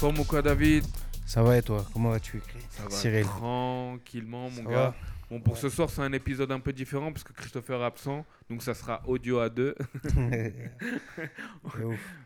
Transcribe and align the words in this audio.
Forme 0.00 0.20
ou 0.20 0.24
quoi 0.24 0.40
David 0.40 0.86
Ça 1.26 1.42
va 1.42 1.58
et 1.58 1.62
toi 1.62 1.84
Comment 1.92 2.08
vas-tu 2.08 2.40
Ça 2.70 2.84
va 2.84 2.90
Cyril 2.90 3.26
tranquillement 3.26 4.48
mon 4.48 4.64
Ça 4.64 4.70
gars. 4.70 4.94
Bon 5.30 5.40
pour 5.40 5.58
ce 5.58 5.68
soir 5.68 5.90
c'est 5.90 6.00
un 6.00 6.14
épisode 6.14 6.50
un 6.52 6.58
peu 6.58 6.72
différent 6.72 7.12
parce 7.12 7.22
que 7.22 7.34
Christopher 7.34 7.82
est 7.82 7.84
absent, 7.84 8.24
donc 8.48 8.62
ça 8.62 8.72
sera 8.72 9.02
audio 9.06 9.40
à 9.40 9.50
deux 9.50 9.74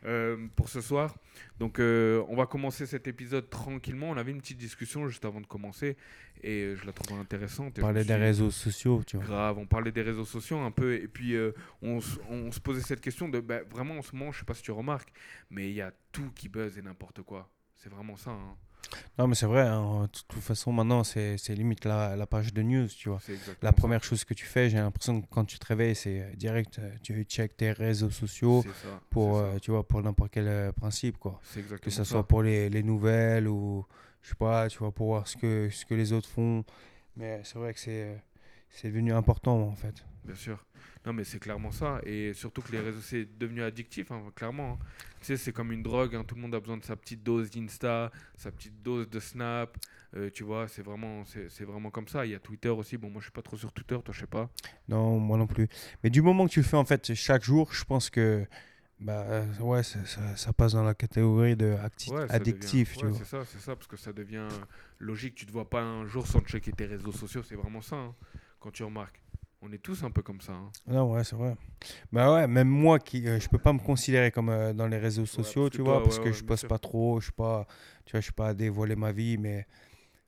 euh, 0.07 0.37
pour 0.55 0.69
ce 0.69 0.81
soir. 0.81 1.17
Donc 1.59 1.81
euh, 1.81 2.23
on 2.29 2.37
va 2.37 2.47
commencer 2.47 2.87
cet 2.87 3.09
épisode 3.09 3.51
tranquillement. 3.51 4.11
On 4.11 4.17
avait 4.17 4.31
une 4.31 4.41
petite 4.41 4.59
discussion 4.59 5.09
juste 5.09 5.25
avant 5.25 5.41
de 5.41 5.47
commencer 5.47 5.97
et 6.45 6.61
euh, 6.61 6.77
je 6.77 6.87
la 6.87 6.93
trouvais 6.93 7.21
intéressante. 7.21 7.81
Parler 7.81 8.03
me 8.03 8.07
des 8.07 8.15
réseaux 8.15 8.53
sociaux, 8.53 9.03
tu 9.05 9.17
vois. 9.17 9.27
Grave, 9.27 9.59
on 9.59 9.67
parlait 9.67 9.91
des 9.91 10.03
réseaux 10.03 10.25
sociaux 10.25 10.61
un 10.61 10.71
peu 10.71 10.95
et 10.95 11.09
puis 11.09 11.35
euh, 11.35 11.51
on, 11.83 11.99
on 12.31 12.53
se 12.53 12.61
posait 12.61 12.83
cette 12.83 13.01
question 13.01 13.29
de 13.29 13.41
bah, 13.41 13.63
vraiment 13.69 13.99
en 13.99 14.03
ce 14.03 14.15
moment, 14.15 14.31
je 14.31 14.39
sais 14.39 14.45
pas 14.45 14.55
si 14.55 14.63
tu 14.63 14.71
remarques, 14.71 15.13
mais 15.51 15.71
il 15.71 15.75
y 15.75 15.83
a 15.83 15.93
tout 16.13 16.31
qui 16.37 16.49
buzz 16.49 16.79
et 16.79 16.83
n'importe 16.83 17.23
quoi. 17.23 17.51
C'est 17.85 17.91
vraiment 17.91 18.17
ça. 18.17 18.31
hein. 18.31 18.57
Non, 19.19 19.27
mais 19.29 19.35
c'est 19.35 19.47
vrai, 19.47 19.63
hein, 19.63 20.03
de 20.05 20.19
toute 20.29 20.43
façon, 20.43 20.73
maintenant, 20.73 21.05
c'est 21.05 21.37
c'est 21.39 21.55
limite 21.55 21.85
la, 21.85 22.17
la 22.17 22.27
page 22.27 22.53
de 22.53 22.63
news, 22.63 22.87
tu 22.89 23.09
vois. 23.09 23.19
La 23.63 23.71
ça. 23.71 23.73
première 23.73 24.03
chose 24.05 24.25
que 24.25 24.35
tu 24.35 24.45
fais, 24.47 24.69
j'ai 24.71 24.77
l'impression 24.79 25.21
que 25.23 25.27
quand 25.31 25.45
tu 25.45 25.59
te 25.59 25.67
réveilles, 25.67 25.95
c'est 25.95 26.21
euh, 26.23 26.35
direct, 26.37 26.79
euh, 26.79 26.91
tu 27.03 27.23
check 27.25 27.57
tes 27.57 27.73
réseaux 27.73 28.11
sociaux 28.11 28.63
ça, 28.63 29.01
pour, 29.11 29.37
euh, 29.39 29.59
tu 29.61 29.71
vois, 29.71 29.87
pour 29.87 30.03
n'importe 30.03 30.33
quel 30.33 30.73
principe, 30.75 31.19
quoi. 31.19 31.41
Que 31.83 31.91
ce 31.91 32.05
ça. 32.05 32.05
soit 32.05 32.27
pour 32.27 32.43
les, 32.43 32.69
les 32.71 32.83
nouvelles 32.83 33.49
ou, 33.49 33.85
je 34.23 34.31
sais 34.31 34.35
pas, 34.37 34.69
tu 34.69 34.79
vois, 34.79 34.93
pour 34.93 35.07
voir 35.09 35.27
ce 35.29 35.37
que, 35.37 35.69
ce 35.71 35.85
que 35.85 35.95
les 35.95 36.13
autres 36.13 36.29
font. 36.29 36.65
Mais 37.17 37.41
c'est 37.45 37.59
vrai 37.59 37.73
que 37.75 37.81
c'est 37.81 38.23
c'est 38.71 38.89
devenu 38.89 39.13
important, 39.13 39.61
en 39.63 39.75
fait. 39.77 40.05
Bien 40.25 40.35
sûr. 40.35 40.65
Non, 41.05 41.13
mais 41.13 41.25
c'est 41.25 41.39
clairement 41.39 41.71
ça. 41.71 42.01
Et 42.05 42.33
surtout 42.33 42.63
que 42.63 42.73
les 42.73 42.81
réseaux, 42.81 43.01
c'est 43.03 43.27
devenu 43.39 43.63
addictif, 43.63 44.11
hein, 44.11 44.23
clairement. 44.35 44.79
hein. 44.81 44.87
Tu 45.21 45.27
sais, 45.27 45.37
c'est 45.37 45.53
comme 45.53 45.71
une 45.71 45.83
drogue. 45.83 46.15
hein, 46.17 46.25
Tout 46.25 46.35
le 46.35 46.41
monde 46.41 46.55
a 46.55 46.61
besoin 46.61 46.79
de 46.79 46.85
sa 46.85 46.97
petite 46.97 47.23
dose 47.23 47.51
d'Insta, 47.51 48.11
sa 48.37 48.51
petite 48.51 48.83
dose 48.83 49.09
de 49.11 49.21
Snap. 49.21 49.77
euh, 50.17 50.31
tu 50.31 50.45
vois, 50.45 50.67
c'est 50.69 50.83
vraiment, 50.83 51.25
c'est 51.27 51.51
c'est 51.51 51.65
vraiment 51.65 51.91
comme 51.91 52.09
ça. 52.09 52.25
Il 52.25 52.33
y 52.33 52.35
a 52.35 52.39
Twitter 52.39 52.69
aussi. 52.71 52.97
Bon, 52.97 53.11
moi, 53.11 53.21
je 53.21 53.25
suis 53.27 53.33
pas 53.33 53.43
trop 53.43 53.57
sur 53.57 53.71
Twitter, 53.73 53.99
toi, 54.03 54.15
je 54.15 54.21
sais 54.21 54.27
pas. 54.27 54.49
Non, 54.89 55.19
moi 55.19 55.37
non 55.37 55.47
plus. 55.47 55.69
Mais 56.03 56.09
du 56.11 56.23
moment 56.23 56.47
que 56.47 56.53
tu 56.53 56.61
le 56.61 56.65
fais 56.67 56.77
en 56.77 56.85
fait 56.87 57.13
chaque 57.15 57.43
jour, 57.45 57.73
je 57.75 57.85
pense 57.85 58.09
que 58.11 58.47
bah 59.01 59.25
euh, 59.29 59.45
ouais, 59.59 59.83
ça, 59.83 60.05
ça- 60.07 60.37
ça 60.37 60.53
passe 60.53 60.73
dans 60.73 60.85
la 60.85 60.95
catégorie 60.95 61.57
de 61.57 61.77
Ouais, 62.09 62.27
addictif, 62.31 62.93
devient- 62.95 62.99
tu 62.99 63.05
ouais, 63.07 63.11
vois. 63.13 63.19
C'est 63.19 63.25
ça, 63.27 63.45
c'est 63.45 63.61
ça, 63.61 63.75
parce 63.77 63.89
que 63.89 63.97
ça 63.97 64.13
devient 64.13 64.49
logique. 65.01 65.35
Tu 65.35 65.47
te 65.47 65.53
vois 65.53 65.69
pas 65.69 65.83
un 65.83 66.07
jour 66.07 66.27
sans 66.27 66.41
checker 66.41 66.73
tes 66.73 66.87
réseaux 66.87 67.13
sociaux. 67.13 67.43
C'est 67.43 67.57
vraiment 67.57 67.83
ça, 67.83 67.97
hein, 67.97 68.15
quand 68.61 68.71
tu 68.71 68.85
remarques. 68.85 69.21
On 69.67 69.73
est 69.73 69.79
tous 69.79 70.03
un 70.05 70.11
peu 70.11 70.21
comme 70.23 70.41
ça. 70.43 70.53
hein. 70.53 70.71
Non, 70.87 71.11
ouais, 71.13 71.25
c'est 71.25 71.37
vrai. 71.37 71.57
Bah 72.13 72.33
ouais, 72.35 72.47
même 72.47 72.69
moi 72.69 72.99
qui 72.99 73.27
euh, 73.27 73.41
je 73.41 73.49
peux 73.49 73.59
pas 73.59 73.73
me 73.73 73.79
considérer 73.79 74.31
comme 74.31 74.51
euh, 74.51 74.73
dans 74.75 74.87
les 74.87 74.99
réseaux 74.99 75.25
sociaux, 75.27 75.71
tu 75.71 75.79
toi, 75.79 75.85
vois, 75.95 76.03
parce 76.03 76.19
ouais, 76.19 76.25
que 76.25 76.29
ouais, 76.29 76.35
je 76.35 76.45
poste 76.45 76.69
pas 76.69 76.79
trop, 76.79 77.19
je 77.21 77.25
suis 77.27 77.33
pas 77.33 77.67
tu 78.05 78.13
vois, 78.13 78.21
je 78.21 78.25
suis 78.25 78.33
pas 78.33 78.49
à 78.49 78.55
dévoiler 78.55 78.95
ma 78.97 79.11
vie 79.13 79.39
mais 79.39 79.67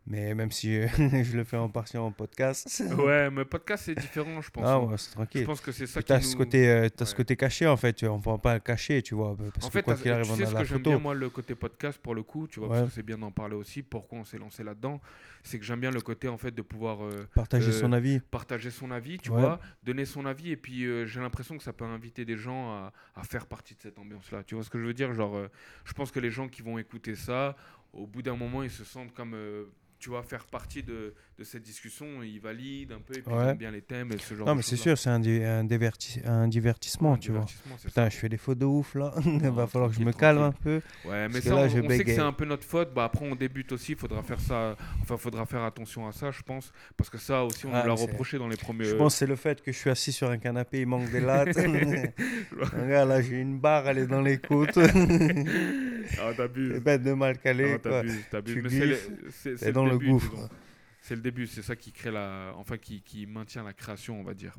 mais 0.07 0.35
même 0.35 0.51
si 0.53 0.79
euh, 0.79 0.87
je 1.25 1.37
le 1.37 1.45
fais 1.45 1.57
en 1.57 1.69
partie 1.69 1.97
en 1.99 2.11
podcast. 2.13 2.83
ouais, 2.99 3.31
mais 3.31 3.45
podcast, 3.45 3.85
c'est 3.87 3.95
différent, 3.95 4.41
je 4.41 4.51
pense. 4.51 4.65
Ah 4.67 4.75
hein. 4.75 4.81
ouais, 4.85 4.97
c'est 4.99 5.11
Je 5.11 5.15
tranquille. 5.15 5.45
pense 5.47 5.61
que 5.61 5.73
c'est 5.73 5.87
ça 5.87 6.01
qui 6.01 6.07
T'as 6.09 6.19
nous... 6.19 6.23
ce 6.25 6.37
côté, 6.37 6.69
euh, 6.69 6.89
t'as 6.89 7.05
ce 7.07 7.15
côté 7.15 7.37
caché 7.37 7.67
en 7.67 7.77
fait, 7.77 7.93
tu 7.95 8.07
vois, 8.07 8.15
on 8.15 8.21
peut 8.21 8.39
pas 8.43 8.55
le 8.55 8.61
cacher, 8.61 9.03
tu 9.03 9.15
vois, 9.15 9.37
parce 9.37 9.67
En 9.67 9.69
que 9.69 9.73
fait, 9.73 9.83
quoi 9.83 9.95
t'as- 9.95 10.03
qu'il 10.03 10.11
arrive, 10.13 10.27
tu 10.27 10.31
on 10.33 10.37
sais 10.37 10.43
a 10.45 10.47
ce 10.47 10.55
la 10.55 10.61
que 10.61 10.67
j'aime 10.67 10.83
bien, 10.83 10.99
moi, 10.99 11.15
le 11.15 11.29
côté 11.31 11.55
podcast, 11.55 11.99
pour 12.01 12.15
le 12.15 12.23
coup, 12.23 12.47
tu 12.47 12.61
vois, 12.61 12.69
parce 12.69 12.89
que 12.89 12.91
c'est 12.95 13.03
bien 13.03 13.19
d'en 13.19 13.31
parler 13.31 13.57
aussi, 13.57 13.83
pourquoi 13.83 14.19
on 14.21 14.25
s'est 14.25 14.39
lancé 14.39 14.63
là-dedans, 14.63 15.01
c'est 15.43 15.59
que 15.59 15.65
j'aime 15.65 15.81
bien 15.81 15.91
le 15.91 16.01
côté, 16.01 16.29
en 16.29 16.39
fait, 16.39 16.51
de 16.53 16.63
pouvoir 16.63 17.05
euh, 17.05 17.27
Partager 17.35 17.71
euh, 17.71 17.81
son 17.81 17.93
avis. 17.93 18.21
partager 18.21 18.71
son 18.71 18.91
avis, 18.91 19.19
tu 19.19 19.31
Ouais. 19.31 19.41
vois, 19.41 19.61
donner 19.83 20.05
son 20.05 20.25
avis, 20.27 20.51
et 20.53 20.57
puis 20.57 20.85
euh, 20.85 21.05
j'ai 21.07 21.21
l'impression 21.21 21.57
que 21.57 21.63
ça 21.65 21.73
peut 21.73 21.85
inviter 21.85 22.25
des 22.25 22.37
gens 22.37 22.71
à, 22.73 22.93
à 23.17 23.23
faire 23.25 23.47
partie 23.47 23.75
de 23.75 23.81
cette 23.81 23.99
ambiance-là. 23.99 24.43
Tu 24.45 24.55
vois 24.55 24.63
ce 24.65 24.71
que 24.71 24.79
je 24.81 24.85
veux 24.85 24.95
dire 24.95 25.13
Genre, 25.15 25.49
je 25.85 25.93
pense 25.93 26.11
que 26.11 26.21
les 26.21 26.31
gens 26.31 26.49
qui 26.49 26.63
vont 26.63 26.79
écouter 26.79 27.15
ça, 27.15 27.57
au 27.93 28.07
bout 28.07 28.23
d'un 28.23 28.37
moment, 28.37 28.63
ils 28.63 28.71
se 28.71 28.85
sentent 28.85 29.13
comme... 29.15 29.35
euh, 30.07 30.09
tu 30.09 30.11
vois, 30.11 30.23
faire 30.23 30.45
partie 30.47 30.83
de, 30.85 31.15
de 31.39 31.45
cette 31.45 31.63
discussion, 31.63 32.07
ils 32.23 32.39
valident 32.41 32.93
un 32.93 33.01
peu, 33.01 33.17
et 33.19 33.23
puis 33.23 33.33
ils 33.33 33.37
Ouais. 33.37 33.49
aiment 33.51 33.57
bien 33.57 33.71
les 33.73 33.83
thèmes 33.83 34.13
et 34.13 34.19
ce 34.19 34.35
genre 34.35 34.47
Non, 34.47 34.53
de 34.53 34.59
mais 34.59 34.63
c'est 34.63 34.77
sûr, 34.77 34.97
c'est 34.97 35.11
un, 35.11 35.19
di- 35.19 35.43
un, 35.43 35.65
diverti- 35.65 36.21
un 36.25 36.47
divertissement, 36.49 37.15
Un 37.15 37.19
tu 37.19 37.33
vois. 37.33 37.41
divertissement, 37.41 37.77
Putain, 37.77 38.05
ça. 38.05 38.09
je 38.09 38.17
fais 38.17 38.29
des 38.29 38.37
fautes 38.37 38.59
de 38.59 38.65
ouf 38.65 38.95
là. 38.95 39.13
Il 39.25 39.41
va 39.51 39.67
falloir 39.67 39.91
que 39.91 39.97
je 39.97 40.01
me 40.05 40.13
calme 40.13 40.43
un 40.43 40.53
peu. 40.53 40.81
Ouais, 41.05 41.29
mais 41.29 41.41
ça, 41.41 41.51
là, 41.51 41.57
on, 41.63 41.69
je 41.69 41.81
on 41.81 41.89
sait 41.89 42.05
que 42.05 42.15
c'est 42.15 42.21
un 42.21 42.33
peu 42.33 42.45
notre 42.45 42.65
faute. 42.65 42.95
Bah, 42.95 43.05
après, 43.05 43.27
on 43.29 43.35
débute 43.35 43.73
aussi. 43.73 43.93
Il 43.93 43.99
faudra 43.99 44.23
faire 44.23 44.41
ça. 44.41 44.77
Enfin, 45.03 45.17
faudra 45.17 45.45
faire 45.47 45.63
attention 45.65 46.07
à 46.07 46.13
ça, 46.13 46.31
je 46.31 46.43
pense. 46.43 46.73
Parce 46.97 47.11
que 47.11 47.19
ça 47.19 47.45
aussi, 47.45 47.67
on 47.67 47.71
Ah, 47.75 47.83
nous 47.83 47.89
l'a 47.89 47.95
reproché 47.95 48.39
dans 48.39 48.49
les 48.49 48.57
premiers. 48.57 48.85
Je 48.85 48.95
pense 48.95 49.15
que 49.15 49.19
c'est 49.19 49.27
le 49.27 49.37
fait 49.37 49.61
que 49.63 49.73
je 49.73 49.77
suis 49.79 49.91
assis 49.91 50.13
sur 50.13 50.31
un 50.31 50.39
canapé, 50.39 50.81
il 50.83 50.87
manque 50.87 51.11
des 51.11 51.21
lattes. 51.21 51.57
Regarde, 51.57 53.09
là, 53.09 53.21
j'ai 53.23 53.41
une 53.41 53.59
barre, 53.59 53.89
elle 53.89 53.99
est 53.99 54.07
dans 54.07 54.23
les 54.23 54.39
côtes. 54.39 54.79
Ah, 56.21 56.33
t'abuses. 56.37 56.81
Bête 56.81 57.03
de 57.03 57.13
mal 57.13 57.39
calé. 57.39 57.75
Ah, 57.85 58.03
t'abuses, 58.31 58.63
Mais 58.63 59.57
c'est 59.57 59.73
dans 59.73 59.85
le 59.87 59.96
début, 59.99 60.13
gouffre. 60.13 60.49
C'est 61.01 61.15
le 61.15 61.23
début. 61.23 61.47
C'est 61.47 61.63
ça 61.63 61.77
qui 61.77 61.93
crée 61.93 62.11
la. 62.11 62.53
Enfin, 62.57 62.79
qui, 62.79 63.03
qui 63.03 63.27
maintient 63.27 63.63
la 63.63 63.73
création, 63.73 64.21
on 64.21 64.25
va 64.25 64.35
dire. 64.35 64.55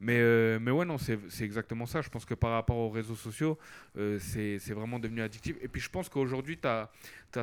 Mais, 0.00 0.18
euh, 0.18 0.58
mais 0.58 0.70
ouais, 0.70 0.86
non, 0.86 0.96
c'est 0.96 1.44
exactement 1.44 1.84
ça. 1.84 2.00
Je 2.00 2.08
pense 2.08 2.24
que 2.24 2.32
par 2.32 2.52
rapport 2.52 2.76
aux 2.78 2.88
réseaux 2.88 3.14
sociaux, 3.14 3.58
euh, 3.98 4.18
c'est 4.18 4.72
vraiment 4.72 4.98
devenu 4.98 5.20
addictif. 5.20 5.56
Et 5.60 5.68
puis 5.68 5.80
je 5.80 5.90
pense 5.90 6.08
qu'aujourd'hui, 6.08 6.56
tu 6.56 6.66
as, 6.66 6.88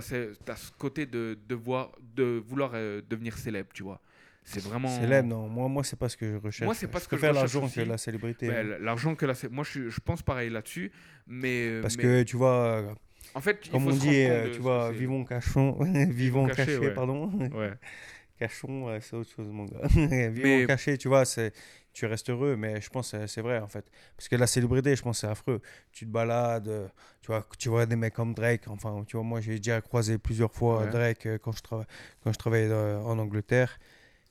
ce, 0.02 0.34
t'as 0.44 0.56
ce 0.56 0.72
côté 0.72 1.06
de, 1.06 1.38
de, 1.48 1.56
voir, 1.56 1.92
de 2.16 2.42
vouloir 2.48 2.72
euh, 2.74 3.02
devenir 3.08 3.38
célèbre, 3.38 3.70
tu 3.74 3.84
vois. 3.84 4.02
C'est 4.44 4.64
vraiment. 4.64 4.88
Célèbre, 4.88 5.28
non. 5.28 5.48
Moi, 5.48 5.68
moi 5.68 5.84
c'est 5.84 6.00
pas 6.00 6.10
ce 6.10 6.18
que 6.18 6.32
je 6.32 6.38
recherche. 6.38 6.66
Moi, 6.66 6.74
c'est 6.74 6.88
pas 6.88 6.98
je 6.98 7.04
ce 7.04 7.10
que 7.10 7.18
je 7.18 7.26
recherche 7.28 7.54
l'argent 7.54 7.70
que 7.70 7.82
la 7.82 7.98
célébrité. 7.98 8.64
L'argent 8.80 9.14
que 9.14 9.26
la. 9.26 9.34
Moi, 9.52 9.64
je, 9.64 9.90
je 9.90 10.00
pense 10.00 10.24
pareil 10.24 10.50
là-dessus. 10.50 10.92
Mais. 11.28 11.82
Parce 11.82 11.98
mais 11.98 12.04
que, 12.04 12.24
tu 12.24 12.38
vois, 12.38 12.96
En 13.36 13.42
fait, 13.42 13.60
il 13.66 13.72
comme 13.72 13.84
faut 13.84 13.90
on 13.90 13.94
se 13.96 14.00
dit, 14.00 14.24
euh, 14.24 14.54
tu 14.54 14.60
vois, 14.60 14.92
vivons 14.92 15.24
cachons, 15.26 15.78
vivons 16.10 16.48
caché, 16.48 16.66
cachés, 16.66 16.78
ouais. 16.80 16.94
pardon. 16.94 17.30
Ouais. 17.54 17.74
Cachon, 18.40 18.86
ouais, 18.86 19.02
c'est 19.02 19.16
autre 19.16 19.32
chose, 19.32 19.48
mon 19.50 19.66
gars. 19.66 19.80
Vivons 19.88 20.30
Mais- 20.60 20.68
caché, 20.68 20.96
tu 21.00 21.08
vois, 21.08 21.26
c'est, 21.26 21.52
tu 21.92 22.06
restes 22.06 22.30
heureux, 22.30 22.56
mais 22.56 22.80
je 22.80 22.88
pense 22.92 23.12
que 23.14 23.26
c'est 23.26 23.42
vrai, 23.42 23.58
en 23.60 23.68
fait. 23.68 23.84
Parce 24.16 24.30
que 24.30 24.36
la 24.36 24.46
célébrité, 24.46 24.96
je 24.96 25.02
pense 25.02 25.18
que 25.18 25.22
c'est 25.22 25.32
affreux. 25.32 25.60
Tu 25.92 26.06
te 26.06 26.12
balades, 26.12 26.68
euh, 26.68 26.88
tu 27.24 27.32
vois, 27.32 27.44
tu 27.58 27.70
vois 27.70 27.88
des 27.88 27.96
mecs 27.96 28.14
comme 28.14 28.36
Drake, 28.36 28.68
enfin, 28.68 29.04
tu 29.08 29.18
vois, 29.18 29.24
moi, 29.24 29.42
j'ai 29.42 29.58
déjà 29.58 29.82
croisé 29.82 30.20
plusieurs 30.20 30.54
fois 30.54 30.84
Ouais. 30.84 30.92
Drake 30.92 31.26
euh, 31.26 31.38
quand 31.40 31.52
je, 31.52 31.64
quand 31.64 32.32
je 32.32 32.38
travaillais 32.38 32.72
en 32.72 33.18
Angleterre. 33.18 33.80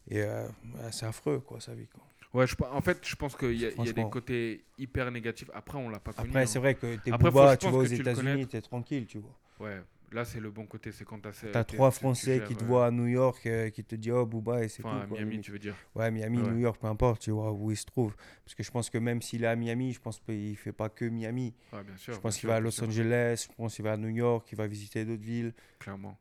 Et 0.08 0.20
euh, 0.22 0.46
c'est 0.92 1.06
affreux, 1.06 1.40
quoi, 1.40 1.60
sa 1.60 1.74
vie. 1.74 1.88
Quoi. 1.88 2.04
Ouais, 2.36 2.47
je, 2.47 2.54
en 2.70 2.80
fait, 2.82 2.98
je 3.06 3.16
pense 3.16 3.34
qu'il 3.36 3.52
y, 3.52 3.60
y 3.60 3.64
a 3.64 3.69
des 3.70 3.74
Franchement. 3.74 4.08
côté 4.10 4.64
hyper 4.78 5.10
négatifs. 5.10 5.50
Après, 5.54 5.78
on 5.78 5.88
l'a 5.88 5.98
pas 6.00 6.12
connu. 6.12 6.28
Après, 6.28 6.42
hein. 6.42 6.47
c'est 6.47 6.58
vrai 6.58 6.74
que 6.74 6.97
t'es 6.97 7.10
booba, 7.10 7.56
tu 7.56 7.66
vas 7.70 7.78
aux 7.78 7.86
tu. 7.86 7.94
États-Unis, 7.94 8.47
t'es 8.47 8.60
tranquille, 8.60 9.06
tu 9.06 9.19
vois. 9.19 9.34
Ouais, 9.58 9.80
là, 10.12 10.24
c'est 10.26 10.38
le 10.41 10.50
bon 10.50 10.66
côté. 10.66 10.92
C'est 10.92 11.04
quand 11.06 11.19
t'as. 11.19 11.30
T'as 11.32 11.64
trois 11.64 11.91
tu- 11.91 11.94
tu 11.96 12.00
Français 12.00 12.42
qui 12.46 12.54
te 12.54 12.62
euh, 12.62 12.66
voient 12.66 12.86
à 12.86 12.91
New 12.91 13.06
York, 13.06 13.46
euh, 13.46 13.70
qui 13.70 13.82
te 13.84 13.94
disent 13.94 14.12
oh 14.12 14.26
Booba 14.26 14.62
et 14.64 14.69
c'est 14.69 14.84
Enfin, 14.84 14.98
tout. 14.98 15.02
à 15.04 15.06
quoi, 15.06 15.19
Miami, 15.19 15.41
tu 15.41 15.50
veux 15.50 15.58
dire. 15.58 15.75
Ouais, 15.94 16.10
Miami, 16.10 16.38
Ouais. 16.42 16.50
New 16.50 16.58
York, 16.58 16.78
peu 16.78 16.88
importe, 16.88 17.22
tu 17.22 17.30
vois, 17.30 17.50
où 17.52 17.70
il 17.70 17.76
se 17.76 17.86
trouve. 17.86 18.14
Parce 18.44 18.54
que 18.54 18.62
je 18.62 18.70
pense 18.70 18.91
que 18.91 18.98
même 18.98 19.22
s'il 19.22 19.42
est 19.44 19.46
à 19.46 19.56
Miami, 19.56 19.94
je 19.94 20.00
pense 20.00 20.20
qu'il 20.20 20.56
fait 20.58 20.72
pas 20.72 20.91
que 20.91 21.06
Miami. 21.06 21.54
Ouais, 21.72 21.82
bien 21.84 21.96
sûr. 21.96 22.12
je 22.12 22.20
pense 22.20 22.36
qu'il 22.38 22.48
va 22.50 22.56
à 22.56 22.60
Los 22.60 22.84
Angeles, 22.84 23.46
je 23.48 23.54
pense 23.56 23.75
qu'il 23.76 23.84
va 23.84 23.92
à 23.92 23.96
New 23.96 24.08
York, 24.10 24.46
il 24.52 24.58
va 24.58 24.66
visiter 24.66 25.04
d'autres 25.06 25.22
villes. 25.22 25.54
Clairement. 25.78 26.19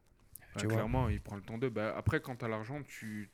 Tu 0.58 0.66
vois. 0.68 0.76
clairement, 0.76 1.10
il 1.10 1.20
prend 1.20 1.36
le 1.36 1.42
temps 1.42 1.58
d'eux. 1.58 1.70
Bah, 1.70 1.94
après, 1.98 2.22
quand 2.22 2.38
t'as 2.38 2.48
l'argent, 2.48 2.82
tu. 2.88 3.30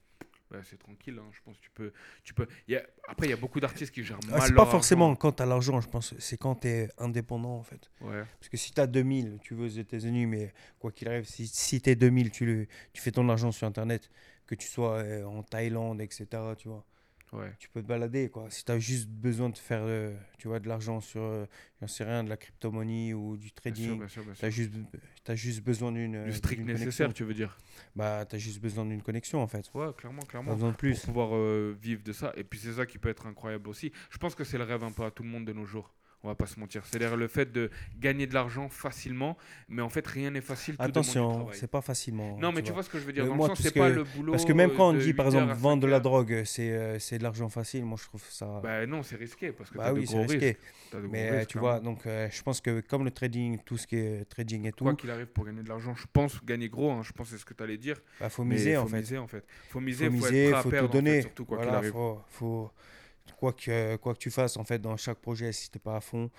Bah, 0.51 0.59
c'est 0.69 0.77
tranquille, 0.77 1.17
hein. 1.17 1.29
je 1.31 1.39
pense 1.45 1.57
que 1.57 1.61
tu 1.63 1.69
peux. 1.71 1.93
Tu 2.23 2.33
peux... 2.33 2.45
il 2.67 2.73
Y 2.73 2.77
a... 2.77 2.83
Après, 3.07 3.27
il 3.27 3.29
y 3.29 3.33
a 3.33 3.37
beaucoup 3.37 3.59
d'artistes 3.59 3.93
qui 3.93 4.03
gèrent 4.03 4.19
Ah, 4.27 4.37
mal 4.37 4.41
c'est 4.47 4.53
pas 4.53 4.65
forcément 4.65 5.05
argent. 5.05 5.15
quand 5.15 5.31
t'as 5.31 5.45
l'argent, 5.45 5.79
je 5.79 5.87
pense, 5.87 6.13
c'est 6.19 6.37
quand 6.37 6.55
t'es 6.55 6.89
indépendant 6.97 7.55
en 7.55 7.63
fait. 7.63 7.89
Ouais, 8.01 8.23
Parce 8.39 8.49
que 8.49 8.57
si 8.57 8.73
t'as 8.73 8.85
2000, 8.87 9.39
tu 9.41 9.55
veux 9.55 9.65
aux 9.65 9.67
États-Unis, 9.67 10.25
mais 10.25 10.53
quoi 10.79 10.91
qu'il 10.91 11.07
arrive, 11.07 11.25
si, 11.25 11.47
si 11.47 11.79
t'es 11.81 11.95
2000, 11.95 12.31
tu, 12.31 12.45
le, 12.45 12.67
tu 12.93 13.01
fais 13.01 13.11
ton 13.11 13.27
argent 13.29 13.51
sur 13.51 13.65
internet, 13.67 14.09
que 14.45 14.55
tu 14.55 14.67
sois 14.67 14.97
euh, 14.97 15.23
en 15.23 15.41
Thaïlande, 15.43 16.01
etc., 16.01 16.27
tu 16.57 16.67
vois. 16.67 16.85
Ouais. 17.31 17.53
tu 17.59 17.69
peux 17.69 17.81
te 17.81 17.87
balader 17.87 18.29
quoi. 18.29 18.47
Si 18.49 18.63
tu 18.65 18.71
as 18.71 18.79
juste 18.79 19.09
besoin 19.09 19.49
de 19.49 19.57
faire 19.57 19.81
euh, 19.83 20.13
tu 20.37 20.47
vois 20.47 20.59
de 20.59 20.67
l'argent 20.67 20.99
sur 21.01 21.21
euh, 21.21 21.45
j'en 21.79 21.87
sais 21.87 22.03
rien 22.03 22.23
de 22.23 22.29
la 22.29 22.37
crypto-monnaie 22.37 23.13
ou 23.13 23.37
du 23.37 23.51
trading, 23.51 24.01
tu 24.07 24.45
as 24.45 24.49
juste 24.49 24.71
t'as 25.23 25.35
juste 25.35 25.63
besoin 25.63 25.91
d'une 25.91 26.23
Du 26.25 26.33
strict 26.33 26.61
nécessaire, 26.63 27.07
connexion. 27.07 27.11
tu 27.13 27.23
veux 27.23 27.33
dire. 27.33 27.57
Bah 27.95 28.25
tu 28.27 28.35
as 28.35 28.39
juste 28.39 28.61
besoin 28.61 28.85
d'une 28.85 29.01
connexion 29.01 29.41
en 29.41 29.47
fait. 29.47 29.69
Ouais, 29.73 29.93
clairement, 29.97 30.21
clairement. 30.23 30.53
besoin 30.53 30.71
de 30.71 30.75
plus. 30.75 30.97
Pour 30.99 31.05
pouvoir 31.07 31.29
euh, 31.35 31.77
vivre 31.81 32.03
de 32.03 32.11
ça. 32.13 32.33
Et 32.35 32.43
puis, 32.43 32.59
c'est 32.59 32.73
ça 32.73 32.85
qui 32.85 32.97
peut 32.97 33.09
être 33.09 33.25
incroyable 33.27 33.69
aussi. 33.69 33.91
Je 34.09 34.17
pense 34.17 34.35
que 34.35 34.43
c'est 34.43 34.57
le 34.57 34.63
rêve 34.63 34.83
un 34.83 34.91
peu 34.91 35.03
à 35.03 35.11
tout 35.11 35.23
le 35.23 35.29
monde 35.29 35.45
de 35.45 35.53
nos 35.53 35.65
jours. 35.65 35.93
On 36.23 36.27
va 36.27 36.35
pas 36.35 36.45
se 36.45 36.59
mentir. 36.59 36.85
C'est-à-dire 36.85 37.17
le 37.17 37.27
fait 37.27 37.51
de 37.51 37.71
gagner 37.99 38.27
de 38.27 38.35
l'argent 38.35 38.69
facilement, 38.69 39.37
mais 39.69 39.81
en 39.81 39.89
fait 39.89 40.05
rien 40.05 40.29
n'est 40.29 40.41
facile. 40.41 40.75
Tout 40.77 40.83
Attention, 40.83 41.47
c'est 41.51 41.69
pas 41.69 41.81
facilement. 41.81 42.37
Non, 42.37 42.51
mais 42.51 42.61
tu 42.61 42.71
vois 42.71 42.83
ce 42.83 42.89
que 42.89 42.99
je 42.99 43.05
veux 43.05 43.11
dire. 43.13 43.25
Dans 43.25 43.33
moi, 43.35 43.47
le 43.47 43.55
sens, 43.55 43.63
c'est 43.63 43.69
ce 43.69 43.73
pas 43.79 43.89
le 43.89 44.03
boulot. 44.03 44.31
Parce 44.33 44.45
que 44.45 44.53
même 44.53 44.71
quand 44.75 44.89
on 44.89 44.93
de 44.93 44.99
dit 44.99 45.15
par 45.15 45.25
8 45.27 45.35
heures 45.35 45.41
exemple 45.43 45.59
vendre 45.61 45.81
de 45.81 45.87
5 45.87 45.91
la 45.91 45.99
drogue, 45.99 46.43
c'est 46.45 46.69
euh, 46.71 46.99
c'est 46.99 47.17
de 47.17 47.23
l'argent 47.23 47.49
facile, 47.49 47.85
moi 47.85 47.97
je 47.99 48.05
trouve 48.07 48.23
ça 48.29 48.59
Bah 48.61 48.85
non, 48.85 49.01
c'est 49.01 49.15
risqué 49.15 49.51
parce 49.51 49.71
que 49.71 49.77
Bah 49.79 49.91
oui, 49.93 50.01
de 50.01 50.05
c'est 50.05 50.13
gros 50.13 50.21
risqué. 50.27 50.57
de 50.93 50.97
Mais 50.99 51.31
euh, 51.31 51.37
risques, 51.37 51.47
tu 51.47 51.57
clairement. 51.57 51.69
vois, 51.71 51.79
donc 51.79 52.05
euh, 52.05 52.27
je 52.31 52.41
pense 52.43 52.61
que 52.61 52.81
comme 52.81 53.03
le 53.03 53.09
trading, 53.11 53.57
tout 53.65 53.77
ce 53.77 53.87
qui 53.87 53.95
est 53.97 54.25
trading 54.29 54.67
et 54.67 54.71
tout, 54.73 54.83
Quoi 54.83 54.93
qu'il 54.93 55.09
arrive 55.09 55.25
pour 55.25 55.45
gagner 55.45 55.63
de 55.63 55.69
l'argent, 55.69 55.95
je 55.95 56.05
pense 56.13 56.39
gagner 56.45 56.69
gros, 56.69 56.91
hein, 56.91 57.01
je 57.03 57.13
pense 57.13 57.29
que 57.29 57.35
c'est 57.35 57.41
ce 57.41 57.45
que 57.45 57.55
tu 57.55 57.63
allais 57.63 57.77
dire. 57.79 57.99
bah, 58.19 58.29
faut 58.29 58.43
miser 58.43 58.75
faut 58.75 58.81
en 58.81 58.85
fait. 58.87 58.97
miser 58.99 59.17
en 59.17 59.27
fait. 59.27 59.43
Faut 59.69 59.79
miser, 59.79 60.05
faut 60.11 60.17
faut, 60.17 60.61
faut 60.61 60.69
fait, 60.69 60.87
donner. 60.87 61.21
surtout 61.21 61.45
quoi 61.45 61.57
qu'il 61.57 61.63
Voilà, 61.65 61.79
arrive. 61.79 61.91
faut, 61.93 62.21
faut- 62.27 62.71
quoi 63.37 63.53
que 63.53 63.95
quoi 63.97 64.13
que 64.13 64.19
tu 64.19 64.31
fasses 64.31 64.57
en 64.57 64.63
fait 64.63 64.79
dans 64.79 64.97
chaque 64.97 65.19
projet, 65.19 65.51
si 65.51 65.69
t'es 65.71 65.79
pas 65.79 65.95
à 65.97 66.01
fond, 66.01 66.29